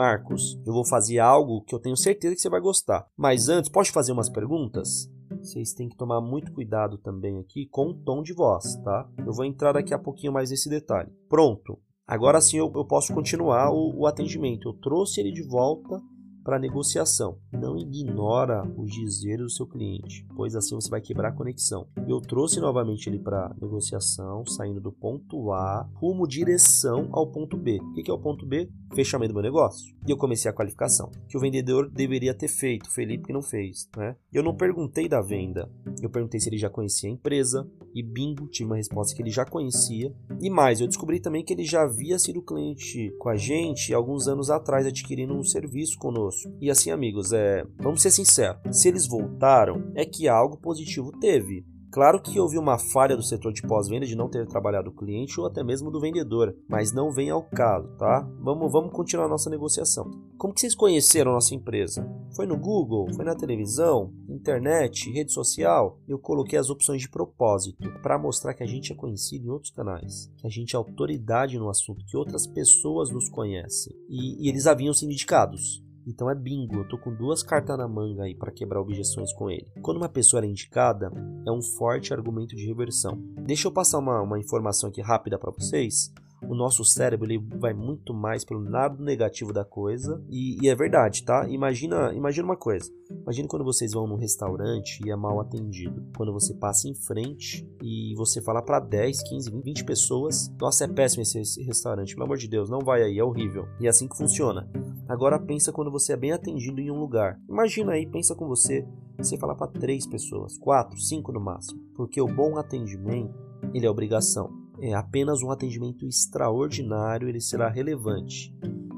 Marcos, 0.07 0.57
eu 0.65 0.73
vou 0.73 0.85
fazer 0.85 1.19
algo 1.19 1.63
que 1.63 1.75
eu 1.75 1.81
tenho 1.81 1.97
certeza 1.97 2.37
que 2.37 2.41
você 2.41 2.49
vai 2.49 2.61
gostar. 2.61 3.09
Mas 3.17 3.49
antes, 3.49 3.69
posso 3.69 3.93
fazer 3.93 4.13
umas 4.13 4.31
perguntas? 4.31 5.11
Vocês 5.43 5.73
têm 5.73 5.89
que 5.89 5.97
tomar 5.97 6.21
muito 6.21 6.53
cuidado 6.53 6.97
também 6.97 7.41
aqui 7.41 7.67
com 7.67 7.89
o 7.89 7.95
tom 7.95 8.23
de 8.23 8.33
voz, 8.33 8.77
tá? 8.85 9.11
Eu 9.19 9.33
vou 9.33 9.45
entrar 9.45 9.73
daqui 9.73 9.93
a 9.93 9.99
pouquinho 9.99 10.33
mais 10.33 10.51
nesse 10.51 10.71
detalhe. 10.71 11.11
Pronto. 11.29 11.77
Agora 12.07 12.41
sim 12.41 12.57
eu, 12.57 12.73
eu 12.73 12.85
posso 12.85 13.13
continuar 13.13 13.73
o, 13.73 14.03
o 14.03 14.07
atendimento. 14.07 14.69
Eu 14.69 14.75
trouxe 14.75 15.21
ele 15.21 15.33
de 15.33 15.43
volta 15.43 16.01
para 16.47 16.61
negociação. 16.61 17.39
Não 17.53 17.77
ignora 17.77 18.63
os 18.79 18.93
dizeres 18.93 19.43
do 19.43 19.51
seu 19.51 19.67
cliente, 19.67 20.25
pois 20.37 20.55
assim 20.55 20.77
você 20.77 20.89
vai 20.89 21.01
quebrar 21.01 21.31
a 21.31 21.33
conexão. 21.33 21.89
Eu 22.07 22.21
trouxe 22.21 22.61
novamente 22.61 23.09
ele 23.09 23.19
para 23.19 23.53
negociação, 23.61 24.47
saindo 24.47 24.81
do 24.81 24.93
ponto 24.93 25.51
A, 25.51 25.91
rumo 25.95 26.25
direção 26.25 27.09
ao 27.11 27.27
ponto 27.27 27.57
B. 27.57 27.81
O 27.83 27.95
que 27.95 28.09
é 28.09 28.15
o 28.15 28.19
ponto 28.19 28.47
B? 28.47 28.71
Fechamento 28.95 29.33
do 29.33 29.35
meu 29.35 29.43
negócio. 29.43 29.97
E 30.07 30.11
eu 30.13 30.17
comecei 30.17 30.49
a 30.49 30.55
qualificação, 30.55 31.11
que 31.29 31.37
o 31.37 31.41
vendedor 31.41 31.91
deveria 31.91 32.33
ter 32.33 32.47
feito, 32.47 32.89
Felipe 32.93 33.25
que 33.25 33.33
não 33.33 33.43
fez. 33.43 33.89
Né? 33.97 34.15
Eu 34.33 34.45
não 34.45 34.55
perguntei 34.55 35.09
da 35.09 35.21
venda, 35.21 35.69
eu 36.01 36.09
perguntei 36.09 36.39
se 36.39 36.49
ele 36.49 36.59
já 36.59 36.71
conhecia 36.71 37.11
a 37.11 37.13
empresa, 37.13 37.69
e 37.93 38.03
bingo, 38.03 38.47
tive 38.47 38.69
uma 38.69 38.77
resposta 38.77 39.17
que 39.17 39.23
ele 39.23 39.31
já 39.31 39.45
conhecia. 39.45 40.15
E 40.41 40.49
mais, 40.49 40.81
eu 40.81 40.87
descobri 40.87 41.19
também 41.19 41.43
que 41.43 41.53
ele 41.53 41.65
já 41.65 41.83
havia 41.83 42.19
sido 42.19 42.43
cliente 42.43 43.13
com 43.19 43.31
a 43.31 43.37
gente 43.37 43.93
alguns 43.93 44.29
anos 44.29 44.51
atrás, 44.51 44.87
adquirindo 44.87 45.35
um 45.35 45.43
serviço 45.43 45.99
conosco. 45.99 46.36
E 46.61 46.71
assim, 46.71 46.91
amigos, 46.91 47.33
é, 47.33 47.65
vamos 47.79 48.03
ser 48.03 48.11
sinceros, 48.11 48.59
se 48.71 48.89
eles 48.89 49.07
voltaram, 49.07 49.93
é 49.95 50.05
que 50.05 50.29
algo 50.29 50.57
positivo 50.57 51.13
teve. 51.21 51.65
Claro 51.97 52.21
que 52.21 52.39
houve 52.39 52.59
uma 52.59 52.79
falha 52.79 53.17
do 53.17 53.23
setor 53.23 53.55
de 53.55 53.63
pós-venda 53.63 54.05
de 54.05 54.15
não 54.15 54.29
ter 54.29 54.47
trabalhado 54.47 54.91
o 54.91 54.95
cliente 54.95 55.41
ou 55.41 55.47
até 55.47 55.65
mesmo 55.65 55.91
do 55.91 55.99
vendedor, 55.99 56.55
mas 56.69 56.93
não 56.93 57.11
vem 57.11 57.31
ao 57.31 57.43
caso, 57.43 57.89
tá? 57.97 58.21
Vamos, 58.43 58.71
vamos 58.71 58.93
continuar 58.93 59.29
nossa 59.29 59.49
negociação. 59.49 60.05
Como 60.37 60.53
que 60.53 60.61
vocês 60.61 60.75
conheceram 60.75 61.33
nossa 61.33 61.55
empresa? 61.55 62.07
Foi 62.35 62.45
no 62.45 62.59
Google? 62.59 63.11
Foi 63.15 63.25
na 63.25 63.35
televisão? 63.35 64.13
Internet? 64.29 65.11
Rede 65.11 65.33
social? 65.33 65.99
Eu 66.07 66.19
coloquei 66.19 66.59
as 66.59 66.69
opções 66.69 67.01
de 67.01 67.09
propósito 67.09 67.89
para 68.03 68.19
mostrar 68.19 68.53
que 68.53 68.63
a 68.63 68.67
gente 68.67 68.93
é 68.93 68.95
conhecido 68.95 69.47
em 69.47 69.51
outros 69.51 69.73
canais, 69.73 70.31
que 70.37 70.47
a 70.47 70.51
gente 70.51 70.75
é 70.75 70.77
autoridade 70.77 71.59
no 71.59 71.71
assunto, 71.71 72.05
que 72.05 72.17
outras 72.17 72.47
pessoas 72.47 73.11
nos 73.11 73.31
conhecem 73.31 73.97
e, 74.07 74.45
e 74.45 74.51
eles 74.51 74.67
haviam 74.67 74.93
sido 74.93 75.13
indicados. 75.13 75.86
Então 76.07 76.31
é 76.31 76.35
bingo, 76.35 76.77
eu 76.77 76.89
tô 76.89 76.97
com 76.97 77.13
duas 77.13 77.43
cartas 77.43 77.77
na 77.77 77.89
manga 77.89 78.23
aí 78.23 78.35
para 78.35 78.53
quebrar 78.53 78.81
objeções 78.81 79.33
com 79.33 79.51
ele. 79.51 79.67
Quando 79.83 79.97
uma 79.97 80.09
pessoa 80.09 80.43
é 80.45 80.47
indicada, 80.47 81.11
é 81.45 81.51
um 81.51 81.61
forte 81.61 82.15
argumento 82.15 82.55
de 82.55 82.65
reversão. 82.65 83.19
Deixa 83.45 83.67
eu 83.67 83.73
passar 83.73 83.99
uma, 83.99 84.23
uma 84.23 84.39
informação 84.39 84.89
aqui 84.89 85.01
rápida 85.01 85.39
para 85.39 85.51
vocês 85.51 86.13
o 86.43 86.55
nosso 86.55 86.85
cérebro 86.85 87.27
ele 87.27 87.43
vai 87.59 87.73
muito 87.73 88.13
mais 88.13 88.45
pelo 88.45 88.61
lado 88.61 89.03
negativo 89.03 89.53
da 89.53 89.65
coisa 89.65 90.23
e, 90.29 90.59
e, 90.63 90.69
é 90.69 90.75
verdade, 90.75 91.25
tá? 91.25 91.49
Imagina, 91.49 92.13
imagina 92.15 92.47
uma 92.47 92.57
coisa. 92.57 92.91
Imagina 93.11 93.49
quando 93.49 93.65
vocês 93.65 93.93
vão 93.93 94.07
num 94.07 94.17
restaurante 94.17 95.01
e 95.05 95.11
é 95.11 95.17
mal 95.17 95.41
atendido. 95.41 96.05
Quando 96.17 96.33
você 96.33 96.55
passa 96.55 96.89
em 96.89 96.95
frente 96.95 97.69
e 97.83 98.15
você 98.17 98.43
fala 98.43 98.63
para 98.63 98.81
10, 98.81 99.23
15, 99.29 99.51
20 99.63 99.85
pessoas: 99.85 100.53
Nossa, 100.61 100.85
é 100.85 100.89
péssimo 100.89 101.23
esse, 101.23 101.39
esse 101.41 101.63
restaurante, 101.63 102.15
pelo 102.15 102.25
amor 102.25 102.37
de 102.37 102.49
Deus, 102.49 102.69
não 102.69 102.81
vai 102.81 103.03
aí, 103.03 103.19
é 103.19 103.25
horrível. 103.25 103.67
E 103.81 103.87
é 103.87 103.89
assim 103.89 104.09
que 104.09 104.17
funciona. 104.17 104.69
Agora 105.09 105.39
pensa 105.39 105.73
quando 105.73 105.91
você 105.91 106.13
é 106.13 106.17
bem 106.17 106.33
atendido 106.33 106.81
em 106.81 106.91
um 106.91 106.99
lugar. 106.99 107.39
Imagina 107.49 107.93
aí, 107.93 108.07
pensa 108.07 108.35
com 108.35 108.47
você, 108.47 108.87
você 109.17 109.39
fala 109.39 109.55
para 109.55 109.69
três 109.69 110.07
pessoas, 110.07 110.59
quatro, 110.59 110.99
cinco 111.01 111.33
no 111.33 111.41
máximo, 111.41 111.81
porque 111.95 112.21
o 112.21 112.27
bom 112.27 112.59
atendimento 112.59 113.35
ele 113.73 113.87
é 113.87 113.91
obrigação 113.91 114.66
é 114.81 114.95
apenas 114.95 115.43
um 115.43 115.51
atendimento 115.51 116.07
extraordinário, 116.07 117.29
ele 117.29 117.41
será 117.41 117.69
relevante. 117.69 118.55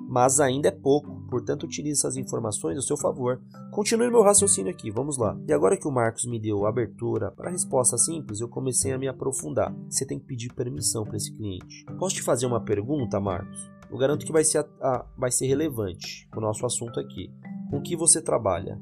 Mas 0.08 0.40
ainda 0.40 0.68
é 0.68 0.72
pouco, 0.72 1.20
portanto 1.28 1.64
utilize 1.64 2.00
essas 2.00 2.16
informações 2.16 2.78
a 2.78 2.80
seu 2.80 2.96
favor. 2.96 3.40
Continue 3.70 4.10
meu 4.10 4.22
raciocínio 4.22 4.72
aqui, 4.72 4.90
vamos 4.90 5.18
lá. 5.18 5.38
E 5.46 5.52
agora 5.52 5.76
que 5.76 5.86
o 5.86 5.92
Marcos 5.92 6.24
me 6.24 6.40
deu 6.40 6.64
a 6.64 6.70
abertura 6.70 7.30
para 7.30 7.48
a 7.48 7.52
resposta 7.52 7.98
simples, 7.98 8.40
eu 8.40 8.48
comecei 8.48 8.92
a 8.92 8.98
me 8.98 9.06
aprofundar. 9.06 9.74
Você 9.88 10.06
tem 10.06 10.18
que 10.18 10.24
pedir 10.24 10.54
permissão 10.54 11.04
para 11.04 11.16
esse 11.16 11.30
cliente. 11.36 11.84
Posso 11.98 12.14
te 12.14 12.22
fazer 12.22 12.46
uma 12.46 12.64
pergunta, 12.64 13.20
Marcos? 13.20 13.70
Eu 13.90 13.98
garanto 13.98 14.24
que 14.24 14.32
vai 14.32 14.44
ser, 14.44 14.58
a, 14.58 14.66
a, 14.80 15.06
vai 15.16 15.30
ser 15.30 15.46
relevante 15.46 16.28
o 16.34 16.40
nosso 16.40 16.64
assunto 16.64 16.98
aqui. 16.98 17.30
Com 17.70 17.82
que 17.82 17.94
você 17.94 18.22
trabalha? 18.22 18.78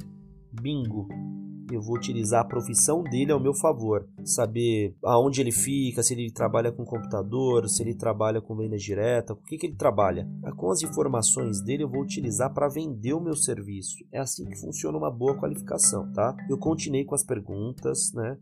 Bingo! 0.53 1.09
Eu 1.71 1.81
vou 1.81 1.97
utilizar 1.97 2.41
a 2.41 2.49
profissão 2.49 3.03
dele 3.03 3.33
ao 3.33 3.41
meu 3.41 3.55
favor, 3.55 4.09
saber 4.25 4.95
aonde 5.05 5.41
ele 5.41 5.53
fica, 5.53 6.03
se 6.03 6.15
ele 6.15 6.31
trabalha 6.31 6.73
com 6.73 6.85
computador, 6.85 7.69
se 7.69 7.83
ele 7.83 7.95
trabalha 7.95 8.41
com 8.41 8.57
venda 8.57 8.77
direta, 8.77 9.33
o 9.33 9.37
que, 9.37 9.59
que 9.59 9.67
ele 9.67 9.77
trabalha. 9.77 10.29
Com 10.57 10.71
as 10.71 10.83
informações 10.83 11.61
dele 11.63 11.83
eu 11.83 11.89
vou 11.89 12.03
utilizar 12.03 12.53
para 12.53 12.69
vender 12.69 13.13
o 13.13 13.21
meu 13.21 13.35
serviço. 13.35 13.97
É 14.13 14.19
assim 14.19 14.45
que 14.45 14.57
funciona 14.57 14.97
uma 14.97 15.11
boa 15.11 15.37
qualificação, 15.39 16.11
tá? 16.13 16.37
Eu 16.49 16.59
continuei 16.59 17.05
com 17.05 17.15
as 17.15 17.25
perguntas, 17.25 18.13
né? 18.15 18.37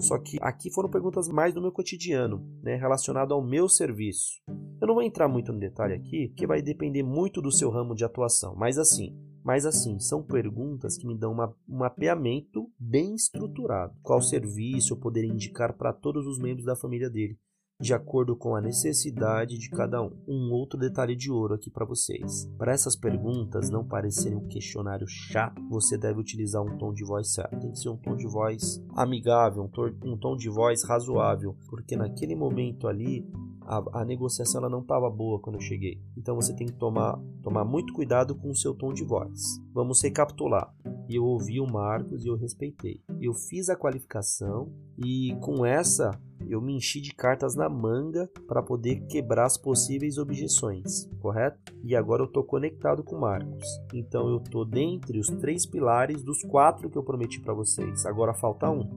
Só 0.00 0.16
que 0.16 0.38
aqui 0.40 0.70
foram 0.72 0.88
perguntas 0.88 1.28
mais 1.28 1.52
do 1.52 1.60
meu 1.60 1.72
cotidiano, 1.72 2.40
né, 2.62 2.76
relacionado 2.76 3.34
ao 3.34 3.42
meu 3.42 3.68
serviço. 3.68 4.40
Eu 4.80 4.86
não 4.86 4.94
vou 4.94 5.02
entrar 5.02 5.26
muito 5.26 5.52
no 5.52 5.58
detalhe 5.58 5.94
aqui, 5.94 6.32
que 6.36 6.46
vai 6.46 6.62
depender 6.62 7.02
muito 7.02 7.42
do 7.42 7.50
seu 7.50 7.68
ramo 7.68 7.96
de 7.96 8.04
atuação, 8.04 8.54
mas 8.56 8.78
assim, 8.78 9.18
mas 9.44 9.64
assim, 9.64 9.98
são 9.98 10.22
perguntas 10.22 10.96
que 10.96 11.06
me 11.06 11.16
dão 11.16 11.32
uma, 11.32 11.54
um 11.68 11.78
mapeamento 11.78 12.70
bem 12.78 13.14
estruturado. 13.14 13.94
Qual 14.02 14.20
serviço 14.20 14.92
eu 14.92 14.98
poderia 14.98 15.30
indicar 15.30 15.76
para 15.76 15.92
todos 15.92 16.26
os 16.26 16.38
membros 16.38 16.64
da 16.64 16.76
família 16.76 17.08
dele, 17.08 17.38
de 17.80 17.94
acordo 17.94 18.34
com 18.34 18.56
a 18.56 18.60
necessidade 18.60 19.56
de 19.56 19.70
cada 19.70 20.02
um. 20.02 20.10
Um 20.26 20.52
outro 20.52 20.78
detalhe 20.78 21.14
de 21.14 21.30
ouro 21.30 21.54
aqui 21.54 21.70
para 21.70 21.86
vocês. 21.86 22.50
Para 22.58 22.72
essas 22.72 22.96
perguntas 22.96 23.70
não 23.70 23.86
parecerem 23.86 24.36
um 24.36 24.48
questionário 24.48 25.06
chato, 25.06 25.62
você 25.68 25.96
deve 25.96 26.18
utilizar 26.18 26.62
um 26.62 26.76
tom 26.76 26.92
de 26.92 27.04
voz 27.04 27.32
certo. 27.32 27.60
Tem 27.60 27.70
que 27.70 27.78
ser 27.78 27.88
um 27.88 27.96
tom 27.96 28.16
de 28.16 28.26
voz 28.26 28.82
amigável, 28.96 29.62
um, 29.62 30.12
um 30.12 30.16
tom 30.16 30.36
de 30.36 30.48
voz 30.48 30.82
razoável, 30.84 31.56
porque 31.68 31.96
naquele 31.96 32.34
momento 32.34 32.88
ali 32.88 33.24
a, 33.62 34.00
a 34.00 34.04
negociação 34.04 34.60
ela 34.60 34.70
não 34.70 34.80
estava 34.80 35.08
boa 35.08 35.38
quando 35.38 35.56
eu 35.56 35.60
cheguei. 35.60 36.02
Então 36.16 36.34
você 36.34 36.52
tem 36.56 36.66
que 36.66 36.72
tomar, 36.72 37.16
tomar 37.42 37.64
muito 37.64 37.92
cuidado 37.92 38.34
com 38.34 38.50
o 38.50 38.56
seu 38.56 38.74
tom 38.74 38.92
de 38.92 39.04
voz. 39.04 39.60
Vamos 39.72 40.02
recapitular. 40.02 40.74
Eu 41.08 41.24
ouvi 41.24 41.60
o 41.60 41.66
Marcos 41.66 42.24
e 42.24 42.28
eu 42.28 42.36
respeitei. 42.36 43.00
Eu 43.20 43.34
fiz 43.34 43.68
a 43.68 43.76
qualificação 43.76 44.72
e 44.98 45.36
com 45.40 45.64
essa 45.64 46.10
eu 46.48 46.60
me 46.60 46.74
enchi 46.74 47.00
de 47.00 47.14
cartas 47.14 47.54
na 47.54 47.68
manga 47.68 48.30
para 48.46 48.62
poder 48.62 49.06
quebrar 49.06 49.46
as 49.46 49.56
possíveis 49.56 50.18
objeções, 50.18 51.08
correto? 51.20 51.74
E 51.84 51.94
agora 51.94 52.22
eu 52.22 52.26
estou 52.26 52.44
conectado 52.44 53.02
com 53.02 53.18
Marcos. 53.18 53.66
Então 53.92 54.28
eu 54.28 54.38
estou 54.38 54.64
dentre 54.64 55.18
os 55.18 55.28
três 55.28 55.66
pilares 55.66 56.22
dos 56.22 56.42
quatro 56.42 56.88
que 56.90 56.96
eu 56.96 57.02
prometi 57.02 57.40
para 57.40 57.54
vocês. 57.54 58.06
Agora 58.06 58.34
falta 58.34 58.70
um. 58.70 58.88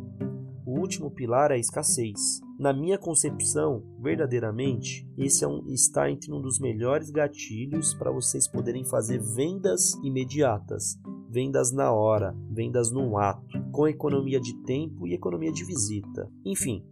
O 0.65 0.79
último 0.79 1.11
pilar 1.11 1.51
é 1.51 1.55
a 1.55 1.57
escassez. 1.57 2.39
Na 2.57 2.71
minha 2.71 2.97
concepção, 2.97 3.83
verdadeiramente, 3.99 5.05
esse 5.17 5.43
é 5.43 5.47
um, 5.47 5.65
está 5.67 6.09
entre 6.09 6.31
um 6.31 6.39
dos 6.39 6.59
melhores 6.59 7.09
gatilhos 7.09 7.93
para 7.95 8.11
vocês 8.11 8.47
poderem 8.47 8.85
fazer 8.85 9.19
vendas 9.19 9.95
imediatas, 10.03 10.99
vendas 11.27 11.71
na 11.71 11.91
hora, 11.91 12.35
vendas 12.51 12.91
no 12.91 13.17
ato, 13.17 13.59
com 13.71 13.87
economia 13.87 14.39
de 14.39 14.53
tempo 14.63 15.07
e 15.07 15.13
economia 15.13 15.51
de 15.51 15.65
visita. 15.65 16.31
Enfim, 16.45 16.85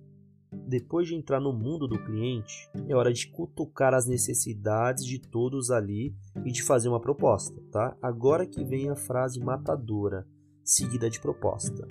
depois 0.69 1.07
de 1.07 1.15
entrar 1.15 1.39
no 1.39 1.51
mundo 1.51 1.87
do 1.87 1.97
cliente, 1.97 2.69
é 2.87 2.95
hora 2.95 3.11
de 3.11 3.27
cutucar 3.27 3.93
as 3.93 4.05
necessidades 4.05 5.03
de 5.03 5.19
todos 5.19 5.71
ali 5.71 6.15
e 6.45 6.51
de 6.51 6.61
fazer 6.61 6.87
uma 6.87 7.01
proposta, 7.01 7.59
tá? 7.71 7.97
Agora 8.01 8.45
que 8.45 8.63
vem 8.63 8.89
a 8.89 8.95
frase 8.95 9.39
matadora, 9.39 10.27
seguida 10.63 11.09
de 11.09 11.19
proposta. 11.19 11.87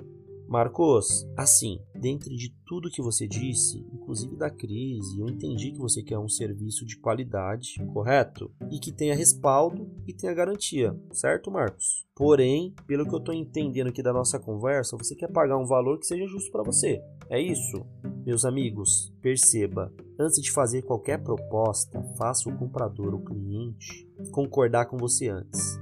Marcos, 0.48 1.28
assim, 1.36 1.78
dentro 1.94 2.30
de 2.34 2.54
tudo 2.64 2.90
que 2.90 3.02
você 3.02 3.28
disse, 3.28 3.86
inclusive 3.92 4.34
da 4.34 4.48
crise, 4.48 5.20
eu 5.20 5.28
entendi 5.28 5.72
que 5.72 5.78
você 5.78 6.02
quer 6.02 6.18
um 6.18 6.28
serviço 6.28 6.86
de 6.86 6.98
qualidade, 6.98 7.74
correto? 7.92 8.50
E 8.70 8.78
que 8.78 8.90
tenha 8.90 9.14
respaldo 9.14 9.90
e 10.06 10.14
tenha 10.14 10.32
garantia, 10.32 10.98
certo, 11.12 11.50
Marcos? 11.50 12.06
Porém, 12.16 12.74
pelo 12.86 13.06
que 13.06 13.14
eu 13.14 13.18
estou 13.18 13.34
entendendo 13.34 13.88
aqui 13.88 14.02
da 14.02 14.12
nossa 14.12 14.40
conversa, 14.40 14.96
você 14.96 15.14
quer 15.14 15.30
pagar 15.30 15.58
um 15.58 15.66
valor 15.66 15.98
que 15.98 16.06
seja 16.06 16.26
justo 16.26 16.50
para 16.50 16.62
você. 16.64 16.98
É 17.28 17.38
isso? 17.38 17.84
Meus 18.24 18.46
amigos, 18.46 19.12
perceba, 19.20 19.92
antes 20.18 20.40
de 20.40 20.50
fazer 20.50 20.80
qualquer 20.80 21.22
proposta, 21.22 22.02
faça 22.16 22.48
o 22.48 22.56
comprador, 22.56 23.14
o 23.14 23.22
cliente, 23.22 24.08
concordar 24.32 24.86
com 24.86 24.96
você 24.96 25.28
antes. 25.28 25.78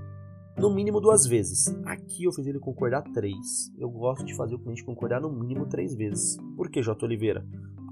No 0.58 0.74
mínimo 0.74 1.00
duas 1.00 1.26
vezes. 1.26 1.68
Aqui 1.84 2.24
eu 2.24 2.32
fiz 2.32 2.46
ele 2.46 2.58
concordar 2.58 3.02
três. 3.12 3.72
Eu 3.78 3.90
gosto 3.90 4.24
de 4.24 4.34
fazer 4.34 4.54
o 4.54 4.58
cliente 4.58 4.84
concordar 4.84 5.20
no 5.20 5.30
mínimo 5.30 5.66
três 5.66 5.94
vezes. 5.94 6.36
Por 6.56 6.70
que, 6.70 6.82
J. 6.82 7.04
Oliveira? 7.04 7.46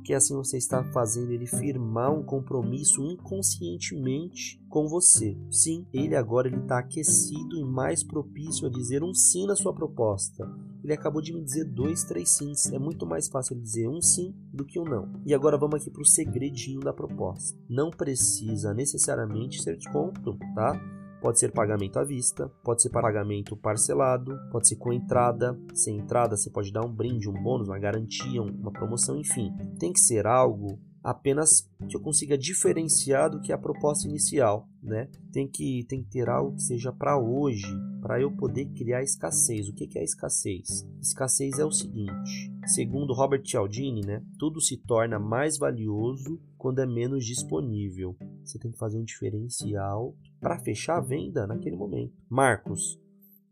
porque 0.05 0.13
assim 0.13 0.35
você 0.35 0.59
está 0.59 0.85
fazendo 0.93 1.33
ele 1.33 1.47
firmar 1.47 2.13
um 2.13 2.23
compromisso 2.23 3.03
inconscientemente 3.03 4.63
com 4.69 4.87
você. 4.87 5.35
Sim, 5.51 5.87
ele 5.95 6.15
agora 6.15 6.47
ele 6.47 6.59
está 6.59 6.81
aquecido 6.81 7.57
e 7.57 7.65
mais 7.65 8.05
propício 8.05 8.67
a 8.67 8.71
dizer 8.71 9.03
um 9.03 9.15
sim 9.15 9.47
na 9.47 9.57
sua 9.57 9.73
proposta. 9.73 10.47
Ele 10.83 10.93
acabou 10.93 11.23
de 11.23 11.33
me 11.33 11.43
dizer 11.43 11.65
dois, 11.65 12.05
três 12.05 12.37
sims. 12.37 12.71
É 12.71 12.79
muito 12.79 13.07
mais 13.07 13.29
fácil 13.29 13.59
dizer 13.59 13.89
um 13.89 14.03
sim 14.03 14.35
do 14.53 14.67
que 14.67 14.79
um 14.79 14.85
não. 14.85 15.11
E 15.25 15.33
agora 15.33 15.57
vamos 15.57 15.81
aqui 15.81 15.91
para 15.91 16.03
o 16.03 16.07
segredinho 16.07 16.81
da 16.81 16.93
proposta. 16.93 17.59
Não 17.67 17.91
precisa 17.91 18.75
necessariamente 18.75 19.63
ser 19.63 19.75
desconto, 19.79 20.37
tá? 20.55 20.79
Pode 21.25 21.39
ser 21.39 21.53
pagamento 21.53 21.99
à 21.99 22.05
vista, 22.05 22.51
pode 22.63 22.83
ser 22.83 22.91
pagamento 22.91 23.57
parcelado, 23.57 24.39
pode 24.53 24.69
ser 24.69 24.77
com 24.77 24.93
entrada. 24.93 25.59
Sem 25.73 25.97
entrada, 25.97 26.37
você 26.37 26.51
pode 26.51 26.71
dar 26.71 26.85
um 26.85 26.93
brinde, 26.93 27.31
um 27.31 27.33
bônus, 27.33 27.67
uma 27.67 27.79
garantia, 27.79 28.43
uma 28.43 28.71
promoção, 28.71 29.17
enfim. 29.17 29.51
Tem 29.79 29.91
que 29.91 30.01
ser 30.01 30.27
algo 30.27 30.79
apenas 31.05 31.71
que 31.87 31.95
eu 31.95 32.01
consiga 32.01 32.39
diferenciar 32.39 33.31
do 33.31 33.43
que 33.43 33.53
a 33.53 33.59
proposta 33.59 34.09
inicial, 34.09 34.67
né? 34.83 35.11
Tem 35.31 35.47
que, 35.47 35.85
tem 35.87 36.03
que 36.03 36.09
ter 36.09 36.31
algo 36.31 36.57
que 36.57 36.63
seja 36.63 36.91
para 36.91 37.19
hoje, 37.19 37.69
para 38.01 38.19
eu 38.19 38.33
poder 38.35 38.65
criar 38.71 39.03
escassez. 39.03 39.69
O 39.69 39.75
que, 39.75 39.87
que 39.87 39.99
é 39.99 40.03
escassez? 40.03 40.87
Escassez 41.03 41.59
é 41.59 41.65
o 41.65 41.71
seguinte, 41.71 42.51
segundo 42.67 43.13
Robert 43.13 43.43
Cialdini, 43.45 44.01
né? 44.01 44.25
Tudo 44.39 44.63
se 44.63 44.79
torna 44.79 45.19
mais 45.19 45.59
valioso 45.59 46.41
quando 46.57 46.79
é 46.79 46.87
menos 46.87 47.27
disponível. 47.27 48.17
Você 48.43 48.59
tem 48.59 48.73
que 48.73 48.79
fazer 48.79 48.97
um 48.97 49.05
diferencial 49.05 50.17
para 50.41 50.59
fechar 50.59 50.97
a 50.97 51.03
venda 51.03 51.47
naquele 51.47 51.77
momento. 51.77 52.15
Marcos, 52.31 52.99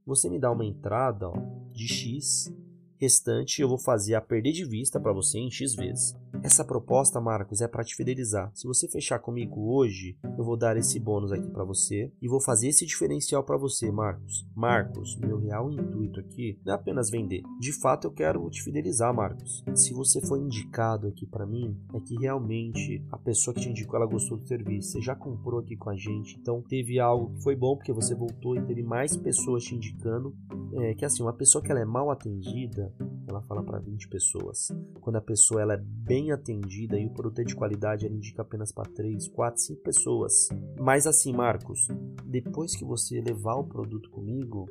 você 0.06 0.30
me 0.30 0.40
dá 0.40 0.50
uma 0.50 0.64
entrada 0.64 1.28
ó, 1.28 1.34
de 1.70 1.86
X 1.86 2.50
restante 2.98 3.60
eu 3.60 3.68
vou 3.68 3.78
fazer 3.78 4.14
a 4.14 4.20
perder 4.20 4.52
de 4.52 4.64
vista 4.64 5.00
para 5.00 5.12
você 5.12 5.36
em 5.36 5.50
X 5.50 5.74
vezes. 5.74 6.14
Essa 6.42 6.64
proposta, 6.64 7.20
Marcos, 7.20 7.60
é 7.60 7.68
para 7.68 7.84
te 7.84 7.94
fidelizar. 7.94 8.50
Se 8.54 8.66
você 8.66 8.88
fechar 8.88 9.18
comigo 9.18 9.72
hoje, 9.74 10.16
eu 10.38 10.44
vou 10.44 10.56
dar 10.56 10.76
esse 10.76 10.98
bônus 10.98 11.32
aqui 11.32 11.48
para 11.50 11.64
você 11.64 12.12
e 12.20 12.28
vou 12.28 12.40
fazer 12.40 12.68
esse 12.68 12.86
diferencial 12.86 13.44
para 13.44 13.56
você, 13.56 13.90
Marcos. 13.90 14.46
Marcos, 14.54 15.16
meu 15.18 15.38
real 15.38 15.70
intuito 15.70 16.20
aqui 16.20 16.58
não 16.64 16.72
é 16.72 16.76
apenas 16.76 17.10
vender. 17.10 17.42
De 17.60 17.72
fato, 17.72 18.06
eu 18.06 18.12
quero 18.12 18.48
te 18.50 18.62
fidelizar, 18.62 19.14
Marcos. 19.14 19.62
Se 19.74 19.92
você 19.92 20.20
foi 20.20 20.40
indicado 20.40 21.06
aqui 21.06 21.26
para 21.26 21.46
mim, 21.46 21.76
é 21.94 22.00
que 22.00 22.16
realmente 22.16 23.04
a 23.10 23.18
pessoa 23.18 23.54
que 23.54 23.60
te 23.60 23.68
indicou 23.68 23.96
ela 23.96 24.06
gostou 24.06 24.38
do 24.38 24.46
serviço. 24.46 24.92
Você 24.92 25.00
já 25.00 25.14
comprou 25.14 25.60
aqui 25.60 25.76
com 25.76 25.90
a 25.90 25.96
gente, 25.96 26.38
então 26.40 26.62
teve 26.62 26.98
algo 26.98 27.34
que 27.34 27.42
foi 27.42 27.54
bom 27.54 27.76
porque 27.76 27.92
você 27.92 28.14
voltou 28.14 28.56
e 28.56 28.62
teve 28.62 28.82
mais 28.82 29.16
pessoas 29.16 29.64
te 29.64 29.74
indicando. 29.74 30.34
É 30.74 30.94
que 30.94 31.04
assim, 31.04 31.22
uma 31.22 31.32
pessoa 31.32 31.62
que 31.62 31.70
ela 31.70 31.80
é 31.80 31.84
mal 31.84 32.10
atendida, 32.10 32.92
ela 33.26 33.42
fala 33.42 33.62
para 33.62 33.78
20 33.78 34.08
pessoas. 34.08 34.68
Quando 35.00 35.16
a 35.16 35.20
pessoa 35.20 35.60
ela 35.60 35.74
é 35.74 35.78
bem 35.78 36.21
atendida 36.30 36.98
e 36.98 37.06
o 37.06 37.10
produto 37.10 37.40
é 37.40 37.44
de 37.44 37.54
qualidade, 37.54 38.06
ela 38.06 38.14
indica 38.14 38.42
apenas 38.42 38.70
para 38.70 38.90
3, 38.90 39.28
4, 39.28 39.60
5 39.60 39.82
pessoas. 39.82 40.48
Mas 40.78 41.06
assim, 41.06 41.32
Marcos, 41.32 41.88
depois 42.24 42.76
que 42.76 42.84
você 42.84 43.20
levar 43.20 43.56
o 43.56 43.64
produto 43.64 44.10
comigo, 44.10 44.66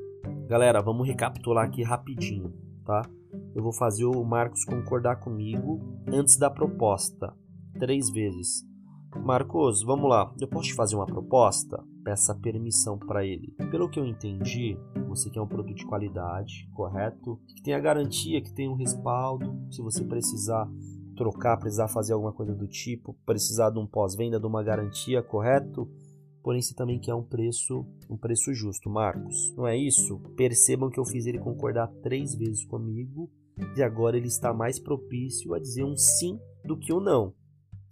galera, 0.48 0.82
vamos 0.82 1.08
recapitular 1.08 1.66
aqui 1.66 1.84
rapidinho, 1.84 2.54
tá? 2.86 3.02
Eu 3.54 3.64
vou 3.64 3.74
fazer 3.74 4.06
o 4.06 4.24
Marcos 4.24 4.64
concordar 4.64 5.18
comigo 5.18 5.80
antes 6.08 6.38
da 6.38 6.50
proposta, 6.50 7.34
três 7.80 8.10
vezes. 8.10 8.66
Marcos, 9.20 9.84
vamos 9.84 10.10
lá. 10.10 10.34
Eu 10.40 10.48
posso 10.48 10.70
te 10.70 10.74
fazer 10.74 10.96
uma 10.96 11.06
proposta? 11.06 11.84
Peça 12.04 12.34
permissão 12.34 12.98
para 12.98 13.26
ele. 13.26 13.54
Pelo 13.70 13.90
que 13.90 14.00
eu 14.00 14.06
entendi, 14.06 14.78
você 15.08 15.30
quer 15.30 15.42
um 15.42 15.48
produto 15.48 15.76
de 15.76 15.86
qualidade, 15.86 16.70
correto? 16.74 17.40
Que 17.48 17.62
tenha 17.62 17.80
garantia, 17.80 18.42
que 18.42 18.54
tenha 18.54 18.72
um 18.72 18.76
respaldo. 18.76 19.54
Se 19.70 19.82
você 19.82 20.04
precisar 20.04 20.70
trocar, 21.22 21.58
precisar 21.58 21.88
fazer 21.88 22.14
alguma 22.14 22.34
coisa 22.34 22.52
do 22.52 22.68
tipo, 22.68 23.16
precisar 23.24 23.70
de 23.70 23.78
um 23.78 23.86
pós-venda, 23.86 24.40
de 24.40 24.48
uma 24.48 24.64
garantia, 24.64 25.22
correto? 25.22 25.88
Porém, 26.42 26.60
você 26.60 26.74
também 26.74 26.98
quer 26.98 27.14
um 27.14 27.22
preço, 27.22 27.86
um 28.10 28.18
preço 28.18 28.52
justo, 28.56 28.90
Marcos. 28.90 29.54
Não 29.56 29.68
é 29.68 29.78
isso? 29.78 30.18
Percebam 30.36 30.90
que 30.90 31.00
eu 31.00 31.06
fiz 31.06 31.28
ele 31.28 31.38
concordar 31.38 31.88
três 32.02 32.34
vezes 32.34 32.66
comigo 32.66 33.30
e 33.78 33.84
agora 33.84 34.18
ele 34.18 34.26
está 34.26 34.52
mais 34.52 34.80
propício 34.80 35.54
a 35.54 35.60
dizer 35.60 35.84
um 35.84 35.96
sim 35.96 36.40
do 36.66 36.76
que 36.76 36.92
um 36.92 37.00
não. 37.00 37.36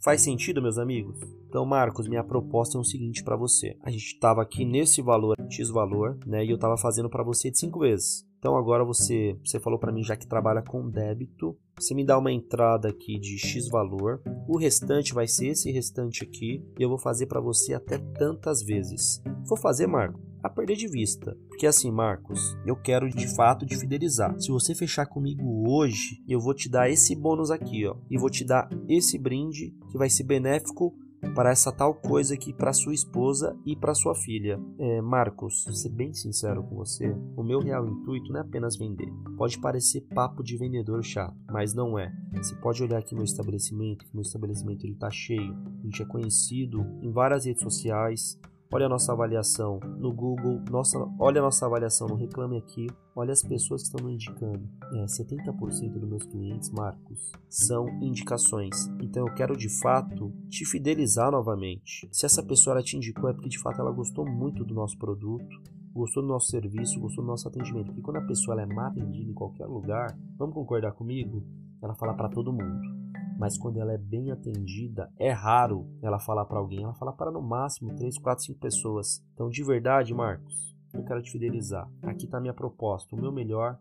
Faz 0.03 0.21
sentido, 0.21 0.59
meus 0.59 0.79
amigos? 0.79 1.19
Então, 1.47 1.63
Marcos, 1.67 2.07
minha 2.07 2.23
proposta 2.23 2.79
é 2.79 2.81
o 2.81 2.83
seguinte 2.83 3.23
para 3.23 3.35
você. 3.35 3.77
A 3.83 3.91
gente 3.91 4.05
estava 4.05 4.41
aqui 4.41 4.65
nesse 4.65 5.03
valor, 5.03 5.35
X 5.51 5.69
valor, 5.69 6.17
né? 6.25 6.43
E 6.43 6.49
eu 6.49 6.55
estava 6.55 6.77
fazendo 6.77 7.09
para 7.09 7.23
você 7.23 7.51
de 7.51 7.59
cinco 7.59 7.79
vezes. 7.79 8.25
Então 8.39 8.55
agora 8.55 8.85
você, 8.85 9.37
você 9.43 9.59
falou 9.59 9.77
para 9.77 9.91
mim 9.91 10.01
já 10.01 10.15
que 10.15 10.25
trabalha 10.25 10.61
com 10.61 10.89
débito, 10.89 11.57
você 11.77 11.93
me 11.93 12.05
dá 12.05 12.17
uma 12.17 12.31
entrada 12.31 12.87
aqui 12.87 13.19
de 13.19 13.37
X 13.37 13.67
valor, 13.67 14.21
o 14.47 14.57
restante 14.57 15.13
vai 15.13 15.27
ser 15.27 15.49
esse 15.49 15.69
restante 15.71 16.23
aqui 16.23 16.63
e 16.79 16.81
eu 16.81 16.89
vou 16.89 16.97
fazer 16.97 17.27
para 17.27 17.41
você 17.41 17.73
até 17.73 17.97
tantas 17.97 18.63
vezes. 18.63 19.21
Vou 19.45 19.57
fazer, 19.57 19.87
Marco, 19.87 20.21
a 20.41 20.49
perder 20.49 20.77
de 20.77 20.87
vista. 20.87 21.37
Porque 21.49 21.67
assim, 21.67 21.91
Marcos, 21.91 22.57
eu 22.65 22.75
quero 22.77 23.09
de 23.09 23.27
fato 23.35 23.65
te 23.65 23.77
fidelizar. 23.77 24.39
Se 24.39 24.49
você 24.51 24.73
fechar 24.73 25.05
comigo 25.05 25.69
hoje, 25.69 26.23
eu 26.27 26.39
vou 26.39 26.53
te 26.53 26.69
dar 26.69 26.89
esse 26.89 27.15
bônus 27.15 27.51
aqui, 27.51 27.85
ó, 27.85 27.95
e 28.09 28.17
vou 28.17 28.29
te 28.29 28.45
dar 28.45 28.69
esse 28.87 29.19
brinde 29.19 29.75
que 29.91 29.97
vai 29.97 30.09
ser 30.09 30.23
benéfico 30.23 30.95
para 31.35 31.51
essa 31.51 31.71
tal 31.71 31.93
coisa 31.93 32.33
aqui 32.33 32.53
para 32.53 32.73
sua 32.73 32.93
esposa 32.93 33.57
e 33.65 33.75
para 33.75 33.93
sua 33.93 34.15
filha. 34.15 34.59
É, 34.77 35.01
Marcos, 35.01 35.63
ser 35.73 35.89
bem 35.89 36.13
sincero 36.13 36.63
com 36.63 36.75
você, 36.75 37.15
o 37.35 37.43
meu 37.43 37.59
real 37.59 37.87
intuito 37.87 38.31
não 38.31 38.39
é 38.39 38.43
apenas 38.43 38.77
vender. 38.77 39.11
Pode 39.37 39.59
parecer 39.59 40.01
papo 40.13 40.43
de 40.43 40.57
vendedor 40.57 41.03
chato, 41.03 41.35
mas 41.51 41.73
não 41.73 41.97
é. 41.97 42.11
Você 42.33 42.55
pode 42.55 42.83
olhar 42.83 42.99
aqui 42.99 43.15
no 43.15 43.23
estabelecimento, 43.23 44.05
que 44.05 44.13
meu 44.13 44.21
estabelecimento 44.21 44.85
ele 44.85 44.95
tá 44.95 45.09
cheio. 45.09 45.55
A 45.81 45.85
gente 45.85 46.01
é 46.01 46.05
conhecido 46.05 46.85
em 47.01 47.11
várias 47.11 47.45
redes 47.45 47.63
sociais, 47.63 48.39
Olha 48.71 48.85
a 48.85 48.89
nossa 48.89 49.13
avaliação 49.13 49.79
no 49.97 50.13
Google, 50.13 50.61
nossa, 50.69 50.99
olha 51.17 51.41
a 51.41 51.45
nossa 51.45 51.65
avaliação 51.65 52.07
no 52.07 52.13
Reclame 52.13 52.55
Aqui, 52.55 52.85
olha 53.15 53.31
as 53.31 53.41
pessoas 53.41 53.81
que 53.81 53.87
estão 53.87 54.05
me 54.05 54.13
indicando. 54.13 54.69
É, 54.93 55.05
70% 55.05 55.93
dos 55.93 56.07
meus 56.07 56.23
clientes, 56.25 56.69
Marcos, 56.69 57.31
são 57.49 57.89
indicações. 57.99 58.85
Então 59.01 59.27
eu 59.27 59.33
quero 59.33 59.57
de 59.57 59.67
fato 59.79 60.31
te 60.49 60.65
fidelizar 60.65 61.31
novamente. 61.31 62.07
Se 62.11 62.27
essa 62.27 62.43
pessoa 62.43 62.75
ela 62.75 62.83
te 62.83 62.95
indicou 62.95 63.27
é 63.27 63.33
porque 63.33 63.49
de 63.49 63.57
fato 63.57 63.81
ela 63.81 63.91
gostou 63.91 64.23
muito 64.23 64.63
do 64.63 64.75
nosso 64.75 64.99
produto, 64.99 65.49
gostou 65.91 66.21
do 66.21 66.29
nosso 66.29 66.51
serviço, 66.51 66.99
gostou 66.99 67.23
do 67.23 67.27
nosso 67.27 67.47
atendimento. 67.47 67.87
Porque 67.87 68.03
quando 68.03 68.17
a 68.17 68.27
pessoa 68.27 68.61
é 68.61 68.67
má 68.67 68.89
atendida 68.89 69.31
em 69.31 69.33
qualquer 69.33 69.65
lugar, 69.65 70.15
vamos 70.37 70.53
concordar 70.53 70.91
comigo? 70.91 71.43
Ela 71.81 71.95
fala 71.95 72.13
para 72.13 72.29
todo 72.29 72.53
mundo 72.53 73.08
mas 73.39 73.57
quando 73.57 73.79
ela 73.79 73.93
é 73.93 73.97
bem 73.97 74.31
atendida, 74.31 75.09
é 75.17 75.31
raro 75.31 75.87
ela 76.01 76.19
falar 76.19 76.43
para 76.43 76.59
alguém, 76.59 76.83
ela 76.83 76.93
fala 76.93 77.13
para 77.13 77.31
no 77.31 77.41
máximo 77.41 77.95
3, 77.95 78.17
4, 78.17 78.43
5 78.43 78.59
pessoas. 78.59 79.23
Então, 79.33 79.49
de 79.49 79.63
verdade, 79.63 80.13
Marcos, 80.13 80.75
eu 80.93 81.05
quero 81.05 81.21
te 81.21 81.31
fidelizar. 81.31 81.89
Aqui 82.03 82.25
está 82.25 82.41
minha 82.41 82.53
proposta, 82.53 83.15
o 83.15 83.19
meu 83.19 83.31
melhor 83.31 83.79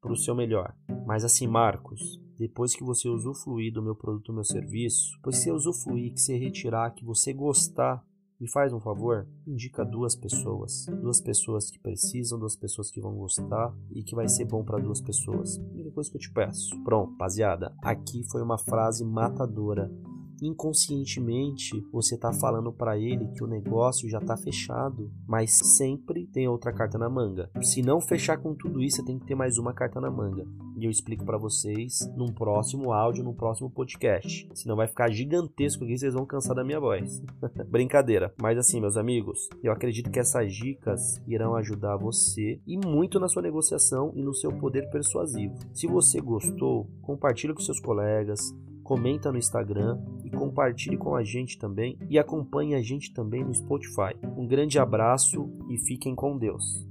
para 0.00 0.12
o 0.12 0.16
seu 0.16 0.34
melhor. 0.34 0.74
Mas 1.06 1.24
assim, 1.24 1.46
Marcos, 1.46 2.20
depois 2.36 2.74
que 2.74 2.82
você 2.82 3.08
usufruir 3.08 3.72
do 3.72 3.80
meu 3.80 3.94
produto, 3.94 4.26
do 4.26 4.34
meu 4.34 4.44
serviço, 4.44 5.14
depois 5.18 5.36
que 5.36 5.44
você 5.44 5.52
usufruir, 5.52 6.12
que 6.12 6.20
você 6.20 6.36
retirar, 6.36 6.90
que 6.90 7.04
você 7.04 7.32
gostar 7.32 8.04
me 8.40 8.48
faz 8.48 8.72
um 8.72 8.80
favor, 8.80 9.26
indica 9.46 9.84
duas 9.84 10.16
pessoas, 10.16 10.86
duas 11.02 11.20
pessoas 11.20 11.70
que 11.70 11.78
precisam, 11.78 12.38
duas 12.38 12.56
pessoas 12.56 12.90
que 12.90 13.00
vão 13.00 13.14
gostar 13.14 13.74
e 13.90 14.02
que 14.02 14.14
vai 14.14 14.28
ser 14.28 14.46
bom 14.46 14.64
para 14.64 14.78
duas 14.78 15.00
pessoas. 15.00 15.58
Única 15.58 15.90
coisa 15.90 16.10
que 16.10 16.16
eu 16.16 16.20
te 16.20 16.32
peço. 16.32 16.82
Pronto, 16.82 17.10
rapaziada, 17.12 17.74
aqui 17.82 18.24
foi 18.30 18.42
uma 18.42 18.56
frase 18.56 19.04
matadora 19.04 19.90
inconscientemente 20.42 21.82
você 21.92 22.14
está 22.14 22.32
falando 22.32 22.72
para 22.72 22.98
ele 22.98 23.28
que 23.28 23.42
o 23.42 23.46
negócio 23.46 24.08
já 24.08 24.18
está 24.18 24.36
fechado, 24.36 25.10
mas 25.26 25.58
sempre 25.76 26.26
tem 26.26 26.48
outra 26.48 26.72
carta 26.72 26.98
na 26.98 27.08
manga. 27.08 27.50
Se 27.62 27.82
não 27.82 28.00
fechar 28.00 28.38
com 28.38 28.54
tudo 28.54 28.82
isso, 28.82 28.96
você 28.96 29.04
tem 29.04 29.18
que 29.18 29.26
ter 29.26 29.34
mais 29.34 29.58
uma 29.58 29.72
carta 29.72 30.00
na 30.00 30.10
manga. 30.10 30.44
E 30.76 30.84
eu 30.84 30.90
explico 30.90 31.24
para 31.24 31.36
vocês 31.36 32.10
num 32.16 32.32
próximo 32.32 32.92
áudio, 32.92 33.22
num 33.22 33.34
próximo 33.34 33.70
podcast. 33.70 34.48
Senão 34.54 34.76
vai 34.76 34.86
ficar 34.86 35.10
gigantesco 35.10 35.84
aqui, 35.84 35.98
vocês 35.98 36.14
vão 36.14 36.24
cansar 36.24 36.56
da 36.56 36.64
minha 36.64 36.80
voz. 36.80 37.22
Brincadeira. 37.68 38.32
Mas 38.40 38.56
assim, 38.56 38.80
meus 38.80 38.96
amigos, 38.96 39.48
eu 39.62 39.72
acredito 39.72 40.10
que 40.10 40.18
essas 40.18 40.54
dicas 40.54 41.20
irão 41.26 41.54
ajudar 41.56 41.96
você 41.96 42.60
e 42.66 42.78
muito 42.78 43.20
na 43.20 43.28
sua 43.28 43.42
negociação 43.42 44.12
e 44.14 44.22
no 44.22 44.34
seu 44.34 44.52
poder 44.52 44.88
persuasivo. 44.90 45.54
Se 45.74 45.86
você 45.86 46.20
gostou, 46.20 46.88
compartilhe 47.02 47.52
com 47.52 47.60
seus 47.60 47.80
colegas, 47.80 48.40
comenta 48.90 49.30
no 49.30 49.38
Instagram 49.38 50.00
e 50.24 50.30
compartilhe 50.30 50.96
com 50.96 51.14
a 51.14 51.22
gente 51.22 51.56
também 51.56 51.96
e 52.08 52.18
acompanhe 52.18 52.74
a 52.74 52.82
gente 52.82 53.14
também 53.14 53.44
no 53.44 53.54
Spotify. 53.54 54.16
Um 54.36 54.48
grande 54.48 54.80
abraço 54.80 55.48
e 55.68 55.78
fiquem 55.78 56.12
com 56.12 56.36
Deus. 56.36 56.89